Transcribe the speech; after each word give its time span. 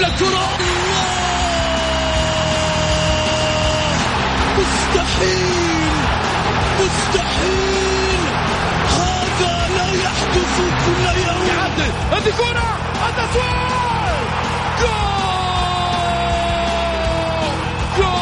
لك 0.00 0.12
كرة 0.18 0.48
مستحيل. 4.58 5.92
مستحيل. 6.80 8.20
هذا 8.98 9.68
لا 9.76 9.88
يحدث 10.04 10.54
كل 10.86 11.04
يوم. 11.20 11.46
يعدل 11.48 11.92
هذه 12.12 12.32
كرة. 12.38 12.68
التسويق 13.08 14.18
جول. 14.80 15.28
جول. 17.98 18.18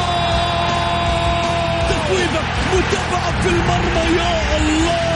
تسويبة 1.88 2.43
متابعة 2.72 3.43
في 3.43 3.48
المرمى. 3.48 4.16
يا 4.16 4.56
الله. 4.56 5.15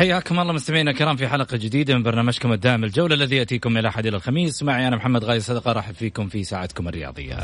حياكم 0.00 0.40
الله 0.40 0.52
مستمعينا 0.52 0.90
الكرام 0.90 1.16
في 1.16 1.28
حلقة 1.28 1.56
جديدة 1.56 1.94
من 1.94 2.02
برنامجكم 2.02 2.52
الدائم 2.52 2.84
الجولة 2.84 3.14
الذي 3.14 3.36
يأتيكم 3.36 3.72
من 3.72 3.78
الاحد 3.78 4.06
إلى 4.06 4.16
الخميس 4.16 4.62
معي 4.62 4.88
أنا 4.88 4.96
محمد 4.96 5.24
غاي 5.24 5.40
صدقه 5.40 5.70
ارحب 5.70 5.94
فيكم 5.94 6.28
في 6.28 6.44
ساعتكم 6.44 6.88
الرياضية. 6.88 7.36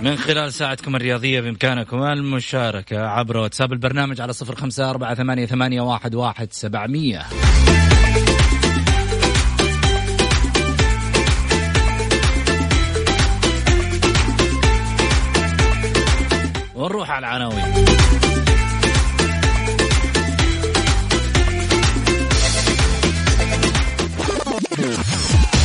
من 0.00 0.16
خلال 0.16 0.52
ساعتكم 0.52 0.96
الرياضية 0.96 1.40
بإمكانكم 1.40 2.02
المشاركة 2.02 3.06
عبر 3.06 3.36
واتساب 3.36 3.72
البرنامج 3.72 4.20
على 4.20 4.32
صفر 4.32 4.56
خمسة 4.56 4.90
أربعة 4.90 5.14
ثمانية, 5.14 5.46
ثمانية 5.46 5.80
واحد, 5.80 6.14
واحد 6.14 6.52
سبعمية 6.52 7.26
ونروح 16.80 17.10
على 17.10 17.26
العناوين. 17.26 17.64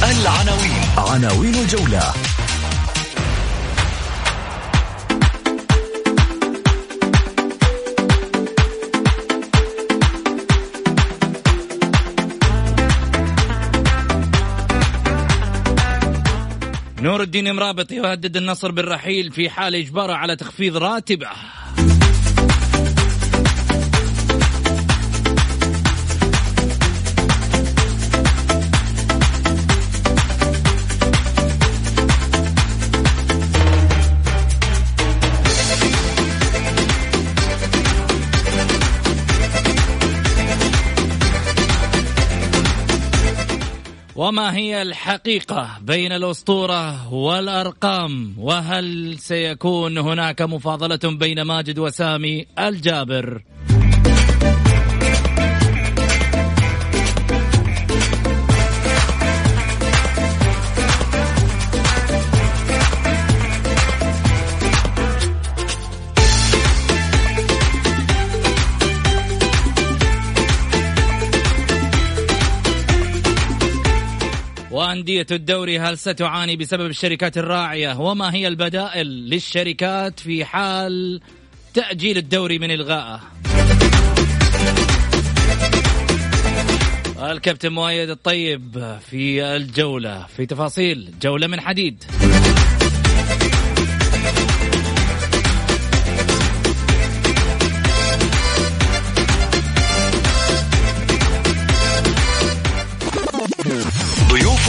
العناوين. 0.03 0.71
عناوين 0.97 1.55
الجولة. 1.55 2.24
نور 17.05 17.21
الدين 17.21 17.55
مرابط 17.55 17.91
يهدد 17.91 18.37
النصر 18.37 18.71
بالرحيل 18.71 19.31
في 19.31 19.49
حال 19.49 19.75
إجباره 19.75 20.13
على 20.13 20.35
تخفيض 20.35 20.77
راتبه. 20.77 21.27
وما 44.25 44.55
هي 44.55 44.81
الحقيقة 44.81 45.69
بين 45.81 46.11
الأسطورة 46.11 47.13
والأرقام؟ 47.13 48.35
وهل 48.37 49.15
سيكون 49.19 49.97
هناك 49.97 50.41
مفاضلة 50.41 51.17
بين 51.17 51.41
ماجد 51.41 51.79
وسامي 51.79 52.45
الجابر؟ 52.59 53.41
وأندية 75.05 75.25
الدوري 75.31 75.79
هل 75.79 75.97
ستعاني 75.97 76.55
بسبب 76.55 76.85
الشركات 76.85 77.37
الراعية؟ 77.37 77.99
وما 77.99 78.33
هي 78.33 78.47
البدائل 78.47 79.07
للشركات 79.07 80.19
في 80.19 80.45
حال 80.45 81.21
تأجيل 81.73 82.17
الدوري 82.17 82.59
من 82.59 82.71
إلغائه 82.71 83.21
الكابتن 87.31 87.69
مؤيد 87.69 88.09
الطيب 88.09 88.97
في 89.09 89.43
الجولة 89.55 90.25
في 90.37 90.45
تفاصيل 90.45 91.13
جولة 91.21 91.47
من 91.47 91.61
حديد. 91.61 92.03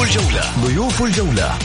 الجولة. 0.06 0.42
ضيوف 0.64 1.02
الجولة. 1.02 1.58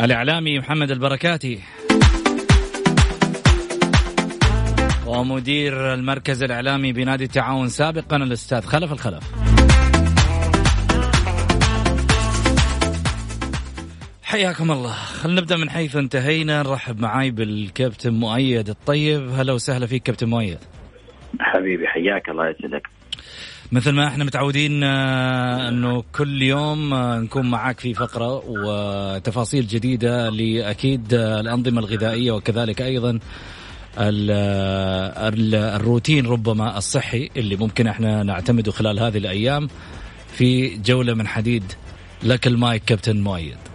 الإعلامي 0.00 0.58
محمد 0.58 0.90
البركاتي. 0.90 1.60
ومدير 5.06 5.94
المركز 5.94 6.42
الإعلامي 6.42 6.92
بنادي 6.92 7.24
التعاون 7.24 7.68
سابقا 7.68 8.16
الأستاذ 8.16 8.60
خلف 8.60 8.92
الخلف. 8.92 9.24
حياكم 14.22 14.70
الله. 14.70 14.92
خلينا 14.92 15.40
نبدأ 15.40 15.56
من 15.56 15.70
حيث 15.70 15.96
انتهينا. 15.96 16.62
نرحب 16.62 17.00
معاي 17.00 17.30
بالكابتن 17.30 18.12
مؤيد 18.12 18.68
الطيب. 18.68 19.30
هلا 19.30 19.52
وسهلا 19.52 19.86
فيك 19.86 20.02
كابتن 20.02 20.28
مؤيد. 20.28 20.58
حبيبي 21.40 21.86
حياك 21.86 22.28
الله 22.28 22.48
يسعدك 22.48 22.88
مثل 23.72 23.92
ما 23.92 24.06
إحنا 24.06 24.24
متعودين 24.24 24.82
آه، 24.84 25.68
انه 25.68 26.04
كل 26.12 26.42
يوم 26.42 26.94
آه، 26.94 27.18
نكون 27.18 27.50
معاك 27.50 27.80
في 27.80 27.94
فقرة 27.94 28.42
وتفاصيل 28.46 29.66
جديدة 29.66 30.30
لأكيد 30.30 31.14
آه، 31.14 31.40
الأنظمة 31.40 31.80
الغذائية 31.80 32.32
وكذلك 32.32 32.82
أيضا 32.82 33.18
الروتين 35.76 36.26
ربما 36.26 36.78
الصحي 36.78 37.30
اللي 37.36 37.56
ممكن 37.56 37.86
إحنا 37.86 38.22
نعتمده 38.22 38.72
خلال 38.72 39.00
هذه 39.00 39.18
الأيام 39.18 39.68
في 40.32 40.76
جولة 40.76 41.14
من 41.14 41.26
حديد. 41.26 41.72
لك 42.22 42.46
المايك 42.46 42.84
كابتن 42.84 43.20
مؤيد. 43.20 43.67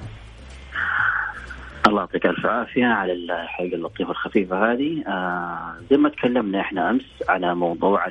الله 1.87 1.99
يعطيك 1.99 2.25
ألف 2.25 2.45
عافية 2.45 2.85
على 2.85 3.13
الحلقة 3.13 3.75
اللطيفة 3.75 4.11
الخفيفة 4.11 4.71
هذه. 4.71 5.03
آه 5.07 5.75
زي 5.89 5.97
ما 5.97 6.09
تكلمنا 6.09 6.61
إحنا 6.61 6.89
أمس 6.89 7.05
على 7.29 7.55
موضوع 7.55 8.07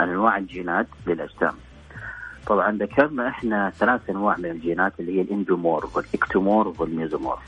أنواع 0.00 0.36
الجينات 0.36 0.86
للأجسام. 1.06 1.54
طبعا 2.46 2.78
ذكرنا 2.78 3.28
إحنا 3.28 3.70
ثلاث 3.70 4.10
أنواع 4.10 4.36
من 4.36 4.46
الجينات 4.46 4.92
اللي 5.00 5.18
هي 5.18 5.20
ال 5.20 5.28
endomorph 5.28 5.96
وال 5.96 6.11
ectomorph 6.11 6.80
وال 6.80 6.90
mesomorph. 6.90 7.40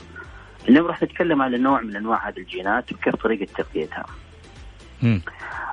اليوم 0.69 0.87
راح 0.87 1.03
نتكلم 1.03 1.41
على 1.41 1.57
نوع 1.57 1.81
من 1.81 1.95
أنواع 1.95 2.29
هذه 2.29 2.37
الجينات 2.37 2.91
وكيف 2.91 3.15
طريقة 3.15 3.47
تغذيتها. 3.57 4.05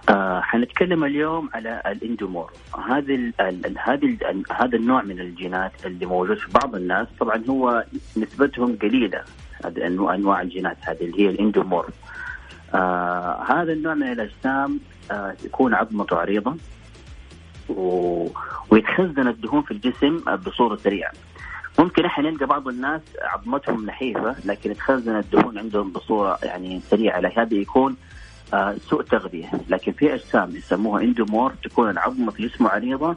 آه 0.09 0.41
حنتكلم 0.41 1.05
اليوم 1.05 1.51
على 1.55 1.83
ال 1.87 1.95
endomorph. 1.95 2.77
هذه 2.91 3.33
هذه 3.79 4.17
هذا 4.53 4.77
النوع 4.77 5.03
من 5.03 5.21
الجينات 5.21 5.73
اللي 5.87 6.07
موجود 6.07 6.37
في 6.37 6.53
بعض 6.53 6.75
الناس. 6.75 7.09
طبعا 7.21 7.45
هو 7.49 7.85
نسبتهم 8.17 8.77
قليلة. 8.83 9.23
انواع 9.67 10.43
الجينات 10.43 10.77
هذه 10.81 11.01
اللي 11.05 11.21
هي 11.21 11.31
ال 11.31 11.37
endomorph 11.37 11.95
آه 12.75 13.43
هذا 13.49 13.73
النوع 13.73 13.95
من 13.95 14.13
الأجسام 14.13 14.81
آه 15.11 15.37
يكون 15.45 15.75
عظمته 15.75 16.17
عريضة 16.17 16.57
و... 17.69 18.27
ويتخزن 18.71 19.29
الدهون 19.29 19.63
في 19.63 19.71
الجسم 19.71 20.37
بصورة 20.37 20.77
سريعة. 20.77 21.13
ممكن 21.79 22.05
إحنا 22.05 22.31
نلقى 22.31 22.47
بعض 22.47 22.69
الناس 22.69 23.01
عظمتهم 23.23 23.87
نحيفة 23.87 24.37
لكن 24.45 24.71
يتخزن 24.71 25.17
الدهون 25.17 25.59
عندهم 25.59 25.93
بصورة 25.93 26.39
يعني 26.43 26.81
سريعة. 26.91 27.33
هذا 27.37 27.55
يكون 27.55 27.97
آه 28.55 28.75
سوء 28.89 29.03
تغذية. 29.03 29.51
لكن 29.69 29.93
في 29.93 30.15
أجسام 30.15 30.57
يسموها 30.57 31.03
إندومور 31.03 31.53
تكون 31.65 31.91
العظمة 31.91 32.31
في 32.31 32.49
جسمه 32.49 32.69
عريضة 32.69 33.17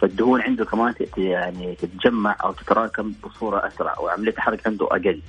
فالدهون 0.00 0.40
عنده 0.40 0.64
كمان 0.64 0.94
يعني 1.16 1.74
تتجمع 1.74 2.36
أو 2.44 2.52
تتراكم 2.52 3.12
بصورة 3.24 3.66
أسرع 3.66 3.98
وعملية 3.98 4.32
الحرق 4.32 4.58
عنده 4.66 4.86
أقل. 4.86 5.20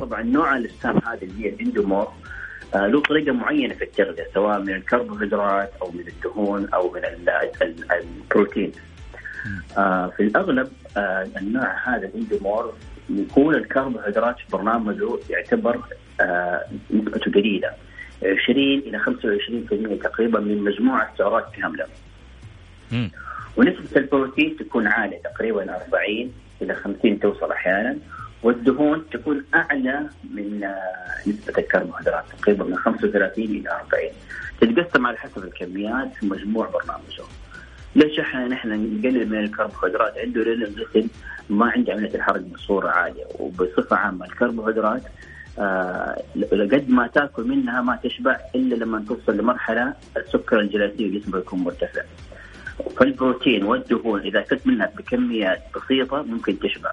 طبعا 0.00 0.22
نوع 0.22 0.56
الاجسام 0.56 0.98
هذه 1.06 1.22
اللي 1.22 1.44
هي 1.44 1.48
ال 1.48 1.54
endomorph 1.54 2.12
آه 2.74 2.86
له 2.86 3.00
طريقة 3.00 3.32
معينة 3.32 3.74
في 3.74 3.84
التغذية 3.84 4.26
سواء 4.34 4.60
من 4.60 4.74
الكربوهيدرات 4.74 5.72
أو 5.82 5.90
من 5.90 6.04
الدهون 6.08 6.68
أو 6.74 6.92
من 6.92 7.00
البروتين. 7.92 8.72
آه 9.78 10.06
في 10.16 10.22
الأغلب 10.22 10.68
آه 10.96 11.28
النوع 11.36 11.74
هذا 11.88 12.06
ال 12.08 12.15
endomorph 12.15 12.74
يكون 13.10 13.54
الكربوهيدرات 13.54 14.36
في 14.38 14.44
برنامجه 14.52 15.18
يعتبر 15.30 15.80
نسبته 16.90 17.32
قليلة 17.32 17.70
20 18.42 18.58
إلى 18.78 18.98
25% 19.98 20.02
تقريبا 20.02 20.40
من 20.40 20.64
مجموع 20.64 21.10
السعرات 21.12 21.46
كامله. 21.54 21.86
ونسبة 23.56 23.96
البروتين 24.00 24.56
تكون 24.56 24.86
عالية 24.86 25.18
تقريبا 25.18 25.76
40 25.76 26.32
إلى 26.62 26.74
50 26.74 27.20
توصل 27.20 27.52
أحيانا 27.52 27.98
والدهون 28.42 29.04
تكون 29.12 29.44
أعلى 29.54 30.00
من 30.34 30.68
نسبة 31.26 31.54
الكربوهيدرات 31.58 32.24
تقريبا 32.38 32.64
من 32.64 32.76
35 32.76 33.44
إلى 33.44 33.70
40 33.70 33.88
تتقسم 34.60 35.06
على 35.06 35.16
حسب 35.16 35.44
الكميات 35.44 36.14
في 36.14 36.26
مجموع 36.26 36.66
برنامجه. 36.70 37.22
ليش 37.96 38.20
إحنا 38.20 38.48
نحن 38.48 38.68
نقلل 38.68 39.28
من 39.28 39.38
الكربوهيدرات 39.38 40.18
عنده 40.18 40.42
لأن 40.42 40.62
الجسم 40.62 41.08
ما 41.50 41.70
عنده 41.70 41.92
عملية 41.92 42.14
الحرق 42.14 42.40
بصورة 42.40 42.88
عالية 42.88 43.24
وبصفة 43.38 43.96
عامة 43.96 44.26
الكربوهيدرات 44.26 45.02
آه 45.58 46.22
قد 46.52 46.84
ما 46.88 47.06
تأكل 47.06 47.44
منها 47.44 47.82
ما 47.82 47.96
تشبع 47.96 48.40
إلا 48.54 48.74
لما 48.74 49.04
توصل 49.08 49.36
لمرحلة 49.36 49.94
السكر 50.16 50.60
الجلاسي 50.60 50.96
في 50.96 51.18
جسمك 51.18 51.34
يكون 51.34 51.58
مرتفع. 51.60 52.02
فالبروتين 52.96 53.64
والدهون 53.64 54.20
إذا 54.20 54.38
أكلت 54.40 54.66
منها 54.66 54.92
بكميات 54.96 55.62
بسيطة 55.76 56.22
ممكن 56.22 56.58
تشبع. 56.58 56.92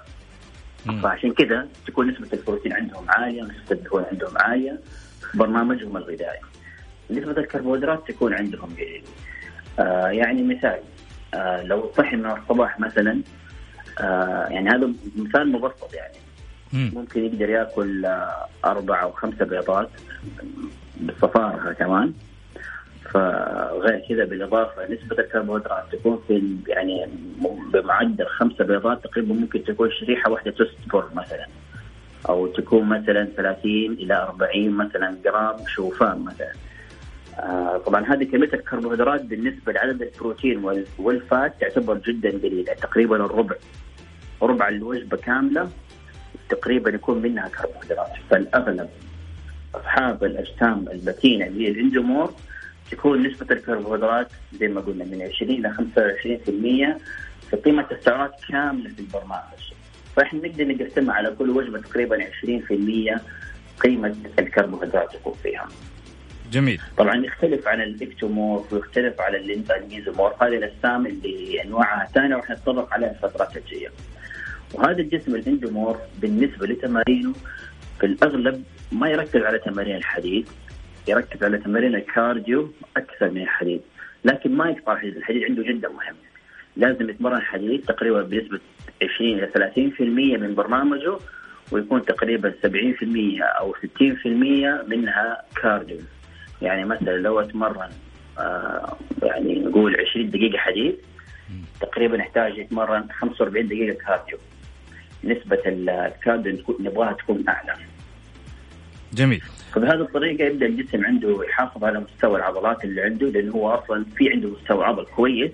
فعشان 1.02 1.32
كذا 1.32 1.68
تكون 1.86 2.10
نسبة 2.10 2.28
البروتين 2.32 2.72
عندهم 2.72 3.04
عالية 3.08 3.42
ونسبة 3.42 3.72
الدهون 3.72 4.04
عندهم 4.12 4.38
عالية 4.38 4.80
في 5.30 5.38
برنامجهم 5.38 5.96
الغذائي. 5.96 6.40
نسبة 7.10 7.30
الكربوهيدرات 7.30 8.08
تكون 8.08 8.34
عندهم 8.34 8.74
قليلة. 8.76 9.04
آه 9.78 10.08
يعني 10.08 10.42
مثال 10.42 10.78
آه 11.34 11.62
لو 11.62 11.90
صحي 11.96 12.16
من 12.16 12.30
الصباح 12.30 12.80
مثلا 12.80 13.20
آه 14.00 14.46
يعني 14.46 14.70
هذا 14.70 14.92
مثال 15.16 15.52
مبسط 15.52 15.94
يعني 15.94 16.14
ممكن 16.72 17.24
يقدر 17.24 17.50
يأكل 17.50 18.06
أربع 18.64 19.02
أو 19.02 19.12
خمسة 19.12 19.44
بيضات 19.44 19.90
بصفارها 21.00 21.72
كمان 21.72 22.12
فغير 23.14 24.04
كذا 24.08 24.24
بالإضافة 24.24 24.82
نسبة 24.84 25.18
الكربوهيدرات 25.18 25.84
تكون 25.92 26.20
في 26.28 26.56
يعني 26.68 27.08
بمعدل 27.72 28.26
خمسة 28.26 28.64
بيضات 28.64 29.04
تقريبا 29.04 29.34
ممكن 29.34 29.64
تكون 29.64 29.90
شريحة 29.90 30.30
واحدة 30.30 30.50
تستبر 30.50 31.04
مثلا. 31.14 31.46
أو 32.28 32.46
تكون 32.46 32.88
مثلا 32.88 33.24
30 33.36 33.70
إلى 33.72 34.14
40 34.14 34.70
مثلا 34.70 35.16
جرام 35.24 35.56
شوفان 35.66 36.24
مثلا. 36.24 36.52
آه 37.38 37.76
طبعا 37.76 38.04
هذه 38.06 38.24
كمية 38.24 38.50
الكربوهيدرات 38.54 39.22
بالنسبة 39.22 39.72
لعدد 39.72 40.02
البروتين 40.02 40.64
والفات 40.98 41.60
تعتبر 41.60 41.98
جدا 41.98 42.30
قليلة 42.30 42.72
تقريبا 42.72 43.16
الربع. 43.16 43.56
ربع 44.42 44.68
الوجبة 44.68 45.16
كاملة 45.16 45.70
تقريبا 46.48 46.90
يكون 46.90 47.22
منها 47.22 47.48
كربوهيدرات. 47.48 48.12
فالأغلب 48.30 48.88
أصحاب 49.74 50.24
الأجسام 50.24 50.84
المتينة 50.92 51.46
اللي 51.46 51.66
هي 51.66 51.70
ال 51.70 51.76
endomorph 51.76 52.32
تكون 52.90 53.26
نسبة 53.26 53.46
الكربوهيدرات 53.50 54.28
زي 54.60 54.68
ما 54.68 54.80
قلنا 54.80 55.04
من 55.04 55.22
20 55.22 55.50
إلى 55.50 55.74
25% 56.98 57.50
في 57.50 57.56
قيمة 57.56 57.86
السعرات 57.92 58.40
كاملة 58.48 58.90
في 58.90 59.00
البرنامج 59.00 59.72
فإحنا 60.16 60.48
نقدر 60.48 60.64
نقسمها 60.68 61.14
على 61.14 61.30
كل 61.30 61.50
وجبة 61.50 61.80
تقريبا 61.80 62.18
20% 63.16 63.20
قيمة 63.80 64.16
الكربوهيدرات 64.38 65.16
تكون 65.16 65.34
فيها. 65.42 65.68
جميل 66.52 66.80
طبعا 66.98 67.24
يختلف 67.26 67.68
عن 67.68 67.80
ال 67.80 67.89
ectomorph 67.89 68.72
ويختلف 68.72 69.20
على 69.20 69.36
ال 69.76 69.83
mesomorph 69.83 70.42
هذه 70.42 70.56
الأجسام 70.56 71.06
اللي 71.06 71.62
أنواعها 71.62 72.08
ثانية 72.14 72.36
راح 72.36 72.50
نتطرق 72.50 72.92
عليها 72.94 73.10
الفترات 73.10 73.56
الجاية. 73.56 73.88
وهذا 74.74 74.98
الجسم 74.98 75.34
ال 75.34 75.41
endomorph 75.41 76.00
بالنسبة 76.18 76.66
لتمارينه 76.66 77.32
في 78.00 78.06
الأغلب 78.06 78.64
ما 78.92 79.08
يركز 79.08 79.42
على 79.42 79.58
تمارين 79.58 79.96
الحديد 79.96 80.48
يركز 81.08 81.42
على 81.42 81.58
تمارين 81.58 81.94
ال 81.94 82.05
cardio 82.05 82.72
أكثر 82.96 83.30
من 83.30 83.42
الحديد. 83.42 83.80
لكن 84.24 84.56
ما 84.56 84.70
يقطع 84.70 84.92
الحديد. 84.92 85.16
الحديد 85.16 85.44
عنده 85.44 85.62
جدا 85.62 85.88
مهم 85.88 86.16
لازم 86.76 87.10
يتمرن 87.10 87.40
حديد 87.40 87.84
تقريبا 87.84 88.22
بنسبة 88.22 88.60
20 89.02 89.38
إلى 89.38 89.46
30% 89.96 90.00
من 90.40 90.54
برنامجه 90.54 91.18
ويكون 91.72 92.04
تقريبا 92.04 92.54
70% 92.62 93.42
أو 93.42 93.74
60% 93.74 94.26
منها 94.88 95.42
cardio. 95.62 95.98
يعني 96.62 96.84
مثلا 96.84 97.16
لو 97.16 97.40
أتمرن 97.40 97.90
آه 98.38 98.96
يعني 99.22 99.58
نقول 99.60 99.96
20 100.10 100.30
دقيقة 100.30 100.58
حديد 100.58 100.96
تقريبا 101.80 102.16
يحتاج 102.16 102.58
يتمرن 102.58 103.08
45 103.12 103.68
دقيقة 103.68 103.98
cardio. 104.06 104.38
نسبة 105.24 105.62
الكارديو 105.66 106.64
نبغاها 106.80 107.12
تكون 107.12 107.44
أعلى. 107.48 107.74
جميل. 109.14 109.42
فبهذه 109.72 110.00
الطريقة 110.00 110.44
يبدأ 110.44 110.66
الجسم 110.66 111.04
عنده 111.06 111.44
يحافظ 111.48 111.84
على 111.84 112.00
مستوى 112.00 112.36
العضلات 112.38 112.84
اللي 112.84 113.00
عنده 113.02 113.26
لأنه 113.26 113.52
هو 113.52 113.70
أصلا 113.70 114.04
في 114.16 114.30
عنده 114.30 114.48
مستوى 114.48 114.84
عضل 114.84 115.06
كويس 115.16 115.50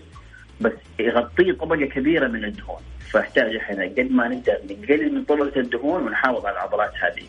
بس 0.60 0.72
يغطيه 0.98 1.52
طبقة 1.52 1.86
كبيرة 1.86 2.28
من 2.28 2.44
الدهون. 2.44 2.80
فأحتاج 3.10 3.56
إحنا 3.56 3.84
قد 3.84 4.10
ما 4.10 4.28
نقدر 4.28 4.56
نقلل 4.70 5.14
من 5.14 5.24
طبقة 5.24 5.60
الدهون 5.60 6.02
ونحافظ 6.02 6.46
على 6.46 6.54
العضلات 6.56 6.92
هذه. 7.02 7.24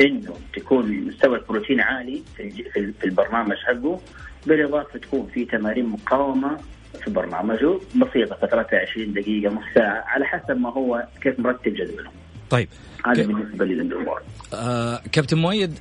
إنه 0.00 0.36
تكون 0.54 1.06
مستوى 1.06 1.38
البروتين 1.38 1.80
عالي 1.80 2.22
في 2.36 2.50
في 2.98 3.04
البرنامج 3.04 3.56
حقه 3.56 4.00
بالإضافة 4.46 4.98
تكون 4.98 5.30
في 5.34 5.44
تمارين 5.44 5.86
مقاومة 5.86 6.58
في 7.04 7.10
برنامجه 7.10 7.78
بسيطة 7.96 8.36
فترتها 8.36 8.78
20 8.78 9.12
دقيقة 9.12 9.54
نص 9.54 9.62
ساعة 9.74 10.04
على 10.06 10.24
حسب 10.24 10.60
ما 10.60 10.72
هو 10.72 11.06
كيف 11.22 11.40
مرتب 11.40 11.74
جدوله. 11.74 12.10
طيب. 12.50 12.68
هذا 13.06 13.22
ك... 13.22 13.26
بالنسبة 13.26 13.64
لل 13.64 13.74
endomorph. 13.74 14.22
آه 14.54 15.02
كابتن 15.12 15.38
مؤيد 15.38 15.78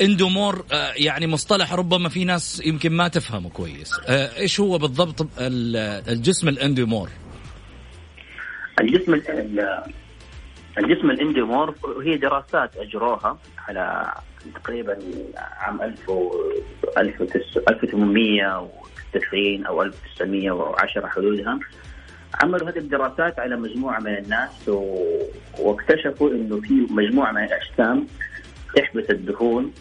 ال 0.00 0.06
endomorph 0.06 0.64
آه 0.72 0.92
يعني 0.96 1.26
مصطلح 1.26 1.74
ربما 1.74 2.08
في 2.08 2.24
ناس 2.24 2.62
يمكن 2.66 2.92
ما 2.92 3.08
تفهمه 3.08 3.50
كويس. 3.50 4.00
آه 4.08 4.36
إيش 4.38 4.60
هو 4.60 4.78
بالضبط 4.78 5.26
الجسم 6.08 6.48
ال 6.48 6.54
endomorph؟ 6.54 7.10
الجسم 8.80 9.14
الجسم 10.78 11.10
ال 11.10 11.16
endomorph 11.16 11.74
هي 12.04 12.16
دراسات 12.16 12.76
أجروها 12.76 13.38
على 13.68 14.12
تقريبا 14.54 14.98
عام 15.36 15.82
1000 15.82 16.10
1890 17.68 19.66
أو 19.66 19.82
1910 19.82 21.06
حدودها. 21.06 21.58
عملوا 22.42 22.70
هذه 22.70 22.78
الدراسات 22.78 23.38
على 23.38 23.56
مجموعة 23.56 24.00
من 24.00 24.16
الناس 24.16 24.68
و... 24.68 25.06
واكتشفوا 25.58 26.30
إنه 26.30 26.60
في 26.60 26.86
مجموعة 26.90 27.32
من 27.32 27.44
الأجسام 27.44 28.06
تحبس 28.76 29.10
الدهون 29.10 29.72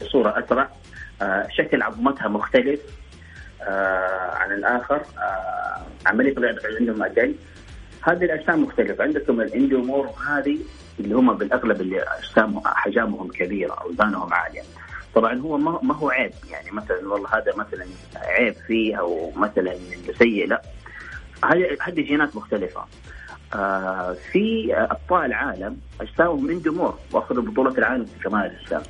بصورة 0.00 0.44
أسرع. 0.44 0.70
آه 1.22 1.48
شكل 1.50 1.82
عظمتها 1.82 2.28
مختلف. 2.28 2.80
آه 3.62 4.30
عن 4.34 4.52
الآخر 4.52 5.02
آه 5.18 5.82
عملية 6.06 6.32
الرياضه 6.32 6.60
عندهم 6.80 7.02
أقل. 7.02 7.34
هذه 8.02 8.24
الأجسام 8.24 8.62
مختلفة. 8.62 9.04
عندكم 9.04 9.40
الاندومور 9.40 10.06
هذه 10.28 10.58
اللي 11.00 11.14
هم 11.14 11.34
بالأغلب 11.34 11.80
اللي 11.80 12.02
اجسام 12.02 12.58
احجامهم 12.58 13.28
كبيرة 13.28 13.72
اوزانهم 13.72 14.34
عالية. 14.34 14.62
طبعا 15.14 15.40
هو 15.40 15.56
ما 15.58 15.94
هو 15.94 16.10
عيب. 16.10 16.32
يعني 16.50 16.70
مثلا 16.70 17.08
والله 17.08 17.28
هذا 17.34 17.56
مثلا 17.56 17.86
عيب 18.16 18.54
فيه 18.66 18.96
أو 18.96 19.32
مثلا 19.36 19.74
سيء. 20.18 20.46
لا. 20.46 20.62
هذه 21.44 21.76
هذه 21.80 22.00
جينات 22.00 22.36
مختلفة. 22.36 22.84
آه 23.54 24.16
في 24.32 24.74
أبطال 24.74 25.24
العالم 25.26 25.76
اجسامهم 26.00 26.50
إندومور 26.50 26.98
وأخذوا 27.12 27.42
بطولة 27.42 27.78
العالم 27.78 28.04
في 28.04 28.28
كمال 28.28 28.40
الاجسام 28.40 28.82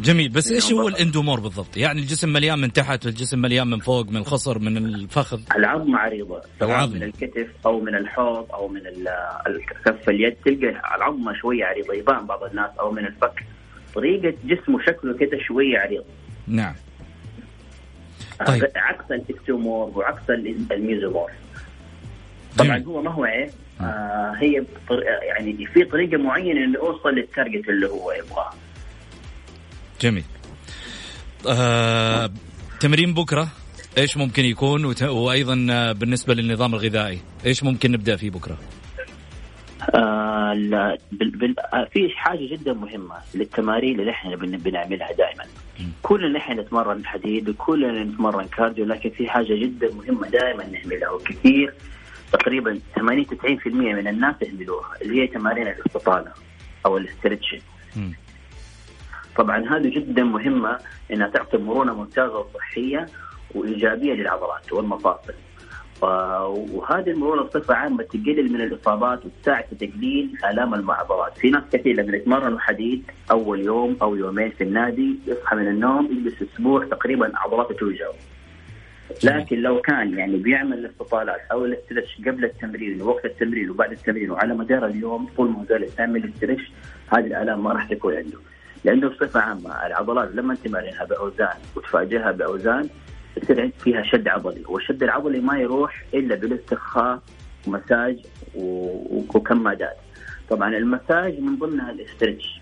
جميل 0.00 0.28
بس 0.28 0.52
إيش 0.52 0.72
هو 0.72 0.88
الإندومور 0.88 1.40
بالضبط؟ 1.40 1.76
يعني 1.76 2.00
الجسم 2.00 2.32
مليان 2.32 2.58
من 2.58 2.72
تحت 2.72 3.06
والجسم 3.06 3.38
مليان 3.38 3.66
من 3.66 3.78
فوق 3.78 4.08
من 4.10 4.16
الخصر 4.16 4.58
من 4.58 4.76
الفخذ؟ 4.76 5.40
العظمه 5.56 5.98
عريضه 5.98 6.40
سواء. 6.60 6.86
من 6.86 7.02
الكتف 7.02 7.46
أو 7.66 7.80
من 7.80 7.94
الحوض 7.94 8.52
أو 8.52 8.68
من 8.68 8.80
كف 9.84 10.08
اليد. 10.08 10.36
تلقى 10.44 10.96
العظمة 10.96 11.32
شوية 11.34 11.64
عريضة 11.64 11.94
يبان 11.94 12.26
بعض 12.26 12.44
الناس 12.44 12.70
أو 12.80 12.92
من 12.92 13.06
الفك. 13.06 13.44
طريقة 13.94 14.34
جسمه 14.44 14.82
شكله 14.86 15.16
كده 15.16 15.38
شوية 15.38 15.78
عريض. 15.78 16.04
نعم. 16.46 16.74
طيب. 18.46 18.64
عكس 18.76 19.10
ال 19.10 19.19
ectomorph 19.19 19.98
وعكس 19.98 20.30
ال 20.30 20.39
mesomorph. 20.39 21.30
طبعا. 22.58 22.84
هو 22.86 23.02
ما 23.02 23.10
هو 23.10 23.24
عيب. 23.24 23.50
آه. 23.80 24.32
هي 24.38 24.64
يعني 25.28 25.66
في 25.66 25.84
طريقة 25.84 26.16
معينة 26.16 26.64
إنه 26.64 26.78
اوصل 26.78 27.08
لل 27.08 27.23
target 27.23 27.68
اللي 27.68 27.86
هو 27.86 28.12
يبغاه. 28.12 28.52
جميل. 30.00 30.24
آه، 31.48 32.30
تمرين 32.80 33.14
بكرة 33.14 33.48
إيش 33.98 34.16
ممكن 34.16 34.44
يكون؟ 34.44 34.84
وت... 34.84 35.02
وأيضا 35.02 35.66
آه، 35.70 35.92
بالنسبة 35.92 36.34
للنظام 36.34 36.74
الغذائي 36.74 37.20
إيش 37.46 37.64
ممكن 37.64 37.92
نبدأ 37.92 38.16
فيه 38.16 38.30
بكرة؟ 38.30 38.58
آه 39.94 40.52
لا 40.54 40.98
بال... 41.12 41.30
بال... 41.30 41.60
آه، 41.60 41.88
في 41.92 42.08
حاجة 42.16 42.48
جدا 42.52 42.72
مهمة 42.72 43.14
للتمارين 43.34 44.00
اللي 44.00 44.10
إحنا 44.10 44.36
بن... 44.36 44.56
بنعملها 44.56 45.12
دائما. 45.12 45.44
كلنا 46.02 46.38
إحنا 46.38 46.62
نتمرن 46.62 47.06
حديد 47.06 47.48
وكلنا 47.48 48.04
نتمرن 48.04 48.46
cardio 48.46 48.84
لكن 48.84 49.10
في 49.10 49.28
حاجة 49.28 49.54
جدا 49.54 49.94
مهمة 49.94 50.28
دائما 50.28 50.64
نعملها 50.64 51.10
وكثير 51.10 51.74
تقريبا 52.32 52.80
80 52.96 53.26
90% 53.26 53.66
من 53.66 54.08
الناس 54.08 54.34
يعملوها 54.42 54.90
اللي 55.02 55.22
هي 55.22 55.26
تمارين 55.26 55.68
الاستطالة 55.68 56.32
أو 56.86 56.96
ال 56.96 57.02
stretching 57.02 57.60
طبعا 59.36 59.76
هذه 59.76 59.88
جدا 59.88 60.24
مهمة 60.24 60.78
إنها 61.12 61.28
تعطي 61.28 61.56
مرونة 61.56 61.94
ممتازة 61.94 62.38
وصحية 62.38 63.06
وإيجابية 63.54 64.12
للعضلات 64.12 64.72
والمفاصل. 64.72 65.34
وهذه 66.02 67.10
المرونة 67.10 67.42
بصفة 67.42 67.74
عامة 67.74 68.02
تقلل 68.02 68.52
من 68.52 68.60
الإصابات 68.60 69.20
وتساعد 69.26 69.64
في 69.64 69.86
تقليل 69.86 70.32
آلام 70.50 70.74
العضلات، 70.74 71.38
في 71.38 71.50
ناس 71.50 71.62
كثير 71.72 71.96
لما 71.96 72.16
يتمرنوا 72.16 72.58
حديد 72.58 73.10
أول 73.30 73.60
يوم 73.60 73.96
أو 74.02 74.16
يومين 74.16 74.50
في 74.50 74.64
النادي 74.64 75.18
يصحى 75.26 75.56
من 75.56 75.68
النوم 75.68 76.06
يجلس 76.06 76.42
أسبوع 76.42 76.84
تقريبا 76.84 77.32
عضلاته 77.34 77.74
توجعه. 77.74 78.14
لكن 79.24 79.62
لو 79.62 79.80
كان 79.80 80.18
يعني 80.18 80.36
بيعمل 80.36 80.78
الاستطالات 80.78 81.40
أو 81.52 81.64
الاسترتش 81.64 82.16
قبل 82.26 82.44
التمرين 82.44 83.02
ووقت 83.02 83.24
التمرين 83.24 83.70
وبعد 83.70 83.92
التمرين 83.92 84.30
وعلى 84.30 84.54
مدار 84.54 84.86
اليوم 84.86 85.28
طول 85.36 85.48
ما 85.50 85.64
زال 85.68 85.88
يعمل 85.98 86.24
الاسترتش 86.24 86.72
هذه 87.12 87.26
الآلام 87.26 87.64
ما 87.64 87.72
راح 87.72 87.88
تكون 87.88 88.16
عنده. 88.16 88.38
لأنه 88.84 89.08
بصفة 89.08 89.40
عامة 89.40 89.86
العضلات 89.86 90.34
لما 90.34 90.54
تمارنها 90.54 91.04
بأوزان 91.04 91.56
وتفاجئها 91.76 92.30
بأوزان 92.32 92.88
يصير 93.36 93.70
فيها 93.78 94.02
شد 94.02 94.28
عضلي 94.28 94.62
والشد 94.68 95.02
العضلي 95.02 95.40
ما 95.40 95.58
يروح 95.58 96.04
إلا 96.14 96.34
بالاسترخاء 96.34 97.22
ومساج 97.66 98.16
وكمادات 99.34 99.96
طبعا 100.50 100.76
المساج 100.76 101.40
من 101.40 101.56
ضمنها 101.56 101.90
الاسترتش. 101.90 102.60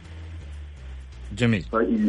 جميل. 1.32 1.64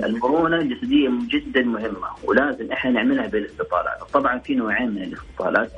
المرونه 0.05 0.57
الجسديه 0.57 1.09
جدا 1.29 1.61
مهمة 1.61 2.07
ولازم 2.23 2.71
إحنا 2.71 2.91
نعملها 2.91 3.27
بالاستطالات 3.27 4.03
طبعا 4.13 4.39
في 4.39 4.55
نوعين 4.55 4.89
من 4.89 5.03
الاستطالات 5.03 5.71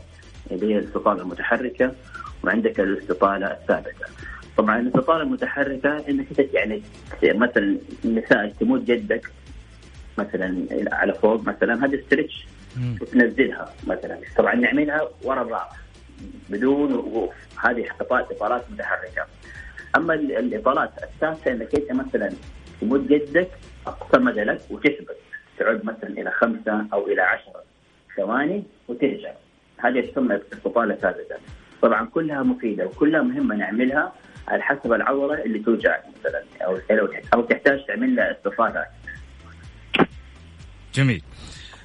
اللي 0.51 0.73
هي 0.73 0.79
الاستطالة 0.79 1.21
المتحركة 1.21 1.91
وعندك 2.43 2.79
الاستطالة 2.79 3.47
الثابته 3.47 4.05
طبعا 4.57 4.79
الاستطالة 4.79 5.21
المتحركة 5.23 6.09
إنك 6.09 6.27
يعني 6.53 6.81
مثلا 7.23 7.77
مثال 8.05 8.53
تموت 8.59 8.81
جدك 8.81 9.31
مثلا 10.17 10.67
على 10.91 11.13
فوق 11.13 11.43
مثلا 11.43 11.85
هذه 11.85 12.01
ستريتش 12.07 12.47
وتنزلها 13.01 13.73
مثلا. 13.87 14.17
طبعا 14.37 14.55
نعملها 14.55 15.09
ورا 15.23 15.41
الراس 15.41 15.67
بدون 16.49 16.93
وقوف. 16.93 17.33
هذه 17.63 17.85
اطالات 18.01 18.71
متحركه 18.71 19.25
أما 19.95 20.13
الاطالات 20.13 20.91
الثابته 21.03 21.51
إنك 21.51 21.75
أنت 21.75 21.91
مثلا 21.91 22.33
تموت 22.81 23.01
جدك 23.01 23.49
أقصى 23.87 24.17
مدى 24.17 24.43
لك 24.43 24.61
وتثبت 24.69 25.17
تعود 25.59 25.85
مثلا 25.85 26.09
إلى 26.09 26.31
خمسة 26.31 26.85
أو 26.93 27.07
إلى 27.07 27.21
عشرة 27.21 27.63
ثواني 28.17 28.63
وترجع 28.87 29.33
هذه 29.77 30.01
تسمى 30.01 30.39
اطاله 30.65 30.95
ثابتة 30.95 31.35
طبعا 31.81 32.05
كلها 32.05 32.43
مفيدة 32.43 32.85
وكلها 32.85 33.21
مهمة 33.21 33.55
نعملها 33.55 34.13
على 34.47 34.63
حسب 34.63 34.93
العضله 34.93 35.43
اللي 35.43 35.59
توجعك 35.59 36.03
مثلا 36.19 36.43
أو 36.65 36.79
أو 37.33 37.41
تحتاج 37.41 37.85
تعمل 37.87 38.15
لها 38.15 38.31
استفادات. 38.31 38.87
جميل. 40.93 41.21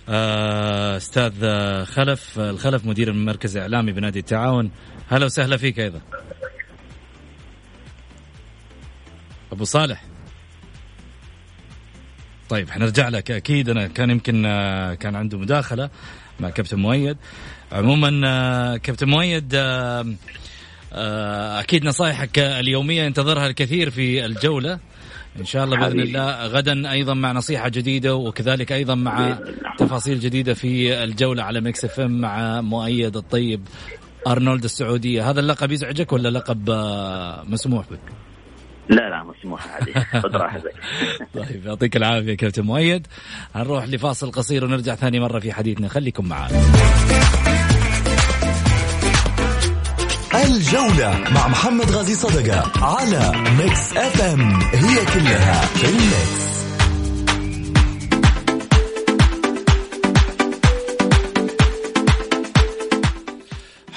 آه، 0.08 0.96
أستاذ 0.96 1.44
خلف 1.84 2.38
الخلف 2.38 2.86
مدير 2.86 3.08
المركز 3.08 3.56
الإعلامي 3.56 3.92
بنادي 3.92 4.18
التعاون 4.18 4.70
هلا 5.08 5.24
وسهلا 5.24 5.56
فيك 5.56 5.80
أيضا. 5.80 6.00
أبو 9.52 9.64
صالح 9.64 10.11
طيب 12.52 12.70
حنرجع 12.70 13.08
لك. 13.08 13.30
أكيد 13.30 13.68
أنا 13.68 13.86
كان 13.86 14.10
يمكن 14.10 14.46
آه، 14.46 14.94
كان 14.94 15.16
عنده 15.16 15.38
مداخلة 15.38 15.90
مع 16.40 16.50
كابتن 16.50 16.78
مؤيد. 16.78 17.16
عموما 17.72 18.20
آه، 18.24 18.76
كابتن 18.76 19.08
مؤيد 19.08 19.52
آه، 19.54 20.14
أكيد 21.60 21.84
نصائحك 21.84 22.38
اليومية 22.38 23.06
انتظرها 23.06 23.46
الكثير 23.46 23.90
في 23.90 24.24
الجولة. 24.24 24.78
إن 25.40 25.44
شاء 25.44 25.64
الله 25.64 25.76
بإذن 25.76 26.00
الله 26.00 26.46
غدا 26.46 26.90
أيضا 26.90 27.14
مع 27.14 27.32
نصيحة 27.32 27.68
جديدة 27.68 28.14
وكذلك 28.14 28.72
أيضا 28.72 28.94
مع 28.94 29.38
تفاصيل 29.78 30.20
جديدة 30.20 30.54
في 30.54 31.02
الجولة 31.04 31.42
على 31.42 31.60
ميكس 31.60 31.84
إف 31.84 32.00
إم 32.00 32.20
مع 32.20 32.60
مؤيد 32.60 33.16
الطيب 33.16 33.68
أرنولد 34.26 34.64
السعودية. 34.64 35.30
هذا 35.30 35.40
اللقب 35.40 35.72
يزعجك 35.72 36.12
ولا 36.12 36.28
لقب 36.28 36.70
مسموح 37.48 37.86
بك؟ 37.90 38.31
لا 38.88 39.10
لا 39.10 39.22
مسموح 39.22 39.66
عادي. 39.68 39.94
خذ 40.22 40.36
راحتك. 40.36 40.74
طيب 41.34 41.66
يعطيك 41.66 41.96
العافية 41.96 42.34
كابتن 42.34 42.62
مؤيد. 42.62 43.06
هنروح 43.54 43.84
لفاصل 43.84 44.30
قصير 44.30 44.64
ونرجع 44.64 44.94
ثاني 44.94 45.20
مرة 45.20 45.40
في 45.40 45.52
حديثنا. 45.52 45.88
خليكم 45.88 46.28
معنا 46.28 46.62
الجولة 50.34 51.30
مع 51.34 51.48
محمد 51.48 51.90
غازي 51.90 52.14
صدقة 52.14 52.84
على 52.84 53.32
ميكس 53.58 53.96
اف 53.96 54.22
ام 54.22 54.60
هي 54.60 55.04
كلها 55.14 55.60
في 55.60 55.88
الميكس 55.88 56.41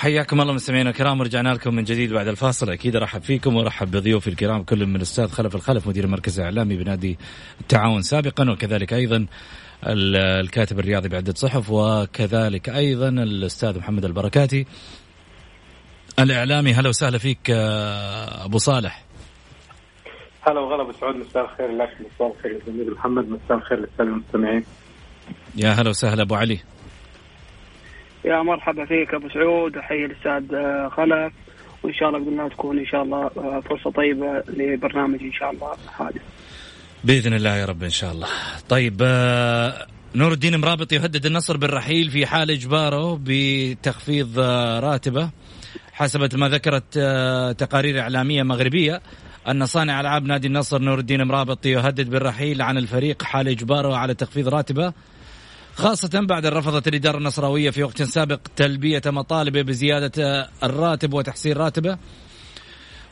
حياكم 0.06 0.42
الله 0.42 0.54
مستمعينا 0.54 0.90
الكرام 0.90 1.20
ورجعنا 1.20 1.50
لكم 1.50 1.76
من 1.76 1.84
جديد 1.84 2.14
بعد 2.14 2.28
الفاصل. 2.28 2.70
أكيد 2.70 2.96
أرحب 2.96 3.22
فيكم 3.22 3.56
وأرحب 3.56 3.92
بضيوفي 3.92 4.28
الكرام 4.28 4.64
كل 4.64 4.86
من 4.86 4.96
الأستاذ 4.96 5.28
خلف 5.28 5.56
الخلف 5.56 5.88
مدير 5.88 6.04
المركز 6.04 6.40
الإعلامي 6.40 6.78
بنادي 6.78 7.18
التعاون 7.62 8.02
سابقا 8.02 8.52
وكذلك 8.52 8.94
أيضا 8.94 9.26
الكاتب 10.18 10.80
الرياضي 10.80 11.10
بعدة 11.10 11.34
صحف 11.34 11.70
وكذلك 11.70 12.70
أيضا 12.70 13.10
الأستاذ 13.10 13.78
محمد 13.80 14.06
البركاتي 14.06 14.66
الإعلامي. 16.20 16.74
هلا 16.74 16.90
وسهلا 16.90 17.18
فيك 17.18 17.50
آه، 17.50 18.46
أبو 18.46 18.58
صالح. 18.58 19.04
هلا 20.42 20.60
وغلا 20.60 20.82
أبو 20.82 20.92
سعود 20.92 21.16
مساء 21.16 21.44
الخير 21.44 21.72
لك 21.72 21.90
مساء 22.00 22.36
الخير 22.36 22.52
للزميل 22.52 22.92
محمد 22.92 23.30
مساء 23.30 23.58
الخير 23.58 23.80
للسادة 23.80 24.04
المستمعين. 24.04 24.64
يا 25.56 25.70
هلا 25.70 25.90
وسهلا 25.90 26.22
أبو 26.22 26.36
علي. 26.36 26.75
يا 28.26 28.42
مرحبا 28.42 28.86
فيك 28.86 29.14
أبو 29.14 29.30
سعود. 29.30 29.78
أحيي 29.78 30.06
الأستاذ 30.06 30.56
آه، 30.56 30.90
خلف. 30.90 31.34
وإن 31.84 31.94
شاء 31.94 32.10
الله 32.10 32.20
باذن 32.20 32.34
الله 32.34 32.50
تكون 32.50 32.80
إن 32.80 32.86
شاء 32.86 33.04
الله 33.04 33.26
آه، 33.38 33.64
فرصة 33.70 33.92
طيبة 33.92 34.44
لبرنامج 34.48 35.22
إن 35.22 35.34
شاء 35.34 35.52
الله 35.52 35.72
هذا. 36.00 36.20
بإذن 37.04 37.34
الله 37.34 37.56
يا 37.58 37.66
رب 37.66 37.84
إن 37.84 37.90
شاء 37.90 38.12
الله. 38.12 38.28
طيب 38.70 39.02
نور 40.16 40.32
الدين 40.32 40.60
مرابط 40.60 40.94
يهدد 40.94 41.26
النصر 41.26 41.58
بالرحيل 41.58 42.10
في 42.10 42.26
حال 42.26 42.52
إجباره 42.52 43.20
بتخفيض 43.24 44.40
راتبه 44.84 45.30
حسب 45.94 46.38
ما 46.38 46.50
ذكرت 46.50 46.98
آه، 46.98 47.52
تقارير 47.52 48.00
إعلامية 48.00 48.44
مغربية 48.44 49.02
أن 49.48 49.66
صانع 49.66 50.02
ألعاب 50.02 50.26
نادي 50.26 50.48
النصر 50.48 50.82
نور 50.82 51.00
الدين 51.00 51.24
مرابط 51.24 51.66
يهدد 51.66 52.10
بالرحيل 52.10 52.62
عن 52.62 52.78
الفريق 52.78 53.24
حال 53.24 53.48
إجباره 53.48 53.96
على 53.96 54.14
تخفيض 54.14 54.48
راتبه 54.48 54.94
خاصة 55.76 56.20
بعد 56.22 56.46
رفضت 56.46 56.88
الإدارة 56.88 57.18
النصراوية 57.18 57.70
في 57.70 57.84
وقت 57.84 58.04
سابق 58.04 58.40
تلبية 58.56 59.02
مطالبه 59.06 59.62
بزيادة 59.62 60.50
الراتب 60.64 61.14
وتحسين 61.14 61.54
راتبه 61.54 61.98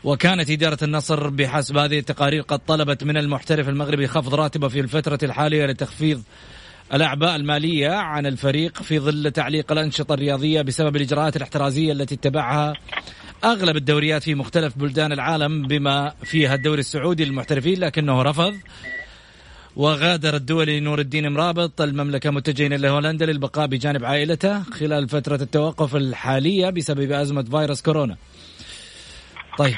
وكانت 0.03 0.49
إدارة 0.49 0.77
النصر 0.83 1.29
بحسب 1.29 1.77
هذه 1.77 1.99
التقارير 1.99 2.41
قد 2.41 2.59
طلبت 2.59 3.03
من 3.03 3.17
المحترف 3.17 3.69
المغربي 3.69 4.07
خفض 4.07 4.35
راتبه 4.35 4.67
في 4.67 4.79
الفترة 4.79 5.19
الحالية 5.23 5.65
لتخفيض 5.65 6.23
الأعباء 6.93 7.35
المالية 7.35 7.89
عن 7.89 8.25
الفريق 8.25 8.83
في 8.83 8.99
ظل 8.99 9.31
تعليق 9.31 9.71
الأنشطة 9.71 10.13
الرياضية 10.13 10.61
بسبب 10.61 10.95
الإجراءات 10.95 11.35
الاحترازية 11.37 11.91
التي 11.91 12.15
اتبعها 12.15 12.73
أغلب 13.43 13.77
الدوريات 13.77 14.23
في 14.23 14.35
مختلف 14.35 14.77
بلدان 14.77 15.11
العالم 15.11 15.67
بما 15.67 16.13
فيها 16.23 16.55
الدوري 16.55 16.79
السعودي 16.79 17.25
للمحترفين 17.25 17.79
لكنه 17.79 18.21
رفض 18.21 18.53
وغادر 19.75 20.35
الدولي 20.35 20.79
نور 20.79 20.99
الدين 20.99 21.31
مرابط. 21.31 21.81
المملكة 21.81 22.31
متجهين 22.31 22.73
إلى 22.73 22.89
هولندا 22.89 23.25
للبقاء 23.25 23.67
بجانب 23.67 24.05
عائلته 24.05 24.63
خلال 24.63 25.09
فترة 25.09 25.35
التوقف 25.35 25.95
الحالية 25.95 26.69
بسبب 26.69 27.11
أزمة 27.11 27.43
فيروس 27.43 27.81
كورونا. 27.81 28.17
طيب 29.57 29.75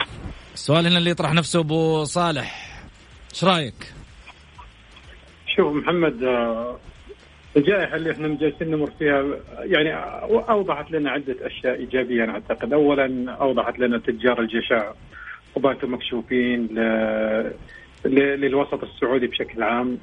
السؤال 0.54 0.88
هنا 0.88 0.98
اللي 0.98 1.10
يطرح 1.10 1.34
نفسه 1.34 1.60
أبو 1.60 2.04
صالح. 2.04 2.80
إيش 3.34 3.44
رأيك؟ 3.44 3.94
شوف 5.56 5.74
محمد 5.74 6.24
آه، 6.24 6.80
الجائحة 7.58 7.96
اللي 7.96 8.12
إحنا 8.12 8.28
جالسين 8.28 8.72
نمر 8.72 8.92
فيها 9.00 9.24
يعني 9.60 9.94
أوضحت 10.50 10.92
لنا 10.92 11.12
عدة 11.12 11.36
أشياء 11.42 11.76
إيجابية 11.76 12.24
أنا 12.24 12.32
أعتقد، 12.32 12.74
اولا 12.74 13.32
أوضحت 13.32 13.80
لنا 13.80 13.98
تجار 13.98 14.40
الجشع 14.42 14.92
وباتوا 15.56 15.90
مكشوفين 15.90 16.68
للوسط 18.06 18.84
السعودي 18.84 19.28
بشكل 19.28 19.64
عام. 19.64 19.98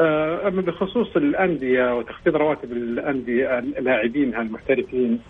آه، 0.00 0.48
أما 0.48 0.62
بخصوص 0.62 1.16
الأندية 1.16 1.96
وتخفيض 1.96 2.36
رواتب 2.36 2.72
الأندية 2.72 3.60
لاعبينها 3.60 4.42
المحترفين 4.42 5.20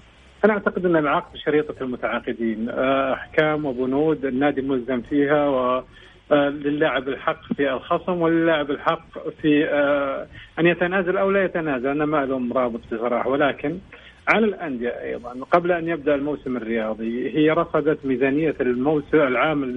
أنا 0.44 0.52
أعتقد 0.52 0.86
أن 0.86 0.96
العقد 0.96 1.36
شريطة 1.36 1.74
المتعاقدين 1.80 2.68
آه، 2.70 3.12
احكام 3.12 3.64
وبنود 3.64 4.24
النادي 4.24 4.62
ملزم 4.62 5.00
فيها 5.00 5.48
و 5.48 5.82
آه، 6.32 6.48
للاعب 6.48 7.08
الحق 7.08 7.52
في 7.56 7.72
الخصم 7.72 8.20
وللاعب 8.20 8.70
الحق 8.70 9.28
في 9.42 9.64
آه، 9.64 10.26
أن 10.58 10.66
يتنازل 10.66 11.16
أو 11.16 11.30
لا 11.30 11.44
يتنازل 11.44 11.88
أنا 11.88 12.04
ما 12.04 12.26
لهم 12.26 12.52
رابط 12.52 12.80
بصراحه 12.92 13.28
ولكن 13.28 13.78
على 14.28 14.46
الأندية 14.46 14.88
أيضا 14.88 15.36
قبل 15.50 15.72
أن 15.72 15.88
يبدأ 15.88 16.14
الموسم 16.14 16.56
الرياضي 16.56 17.38
هي 17.38 17.50
رصدت 17.50 18.06
ميزانية 18.06 18.54
الموسم 18.60 19.16
العام 19.20 19.74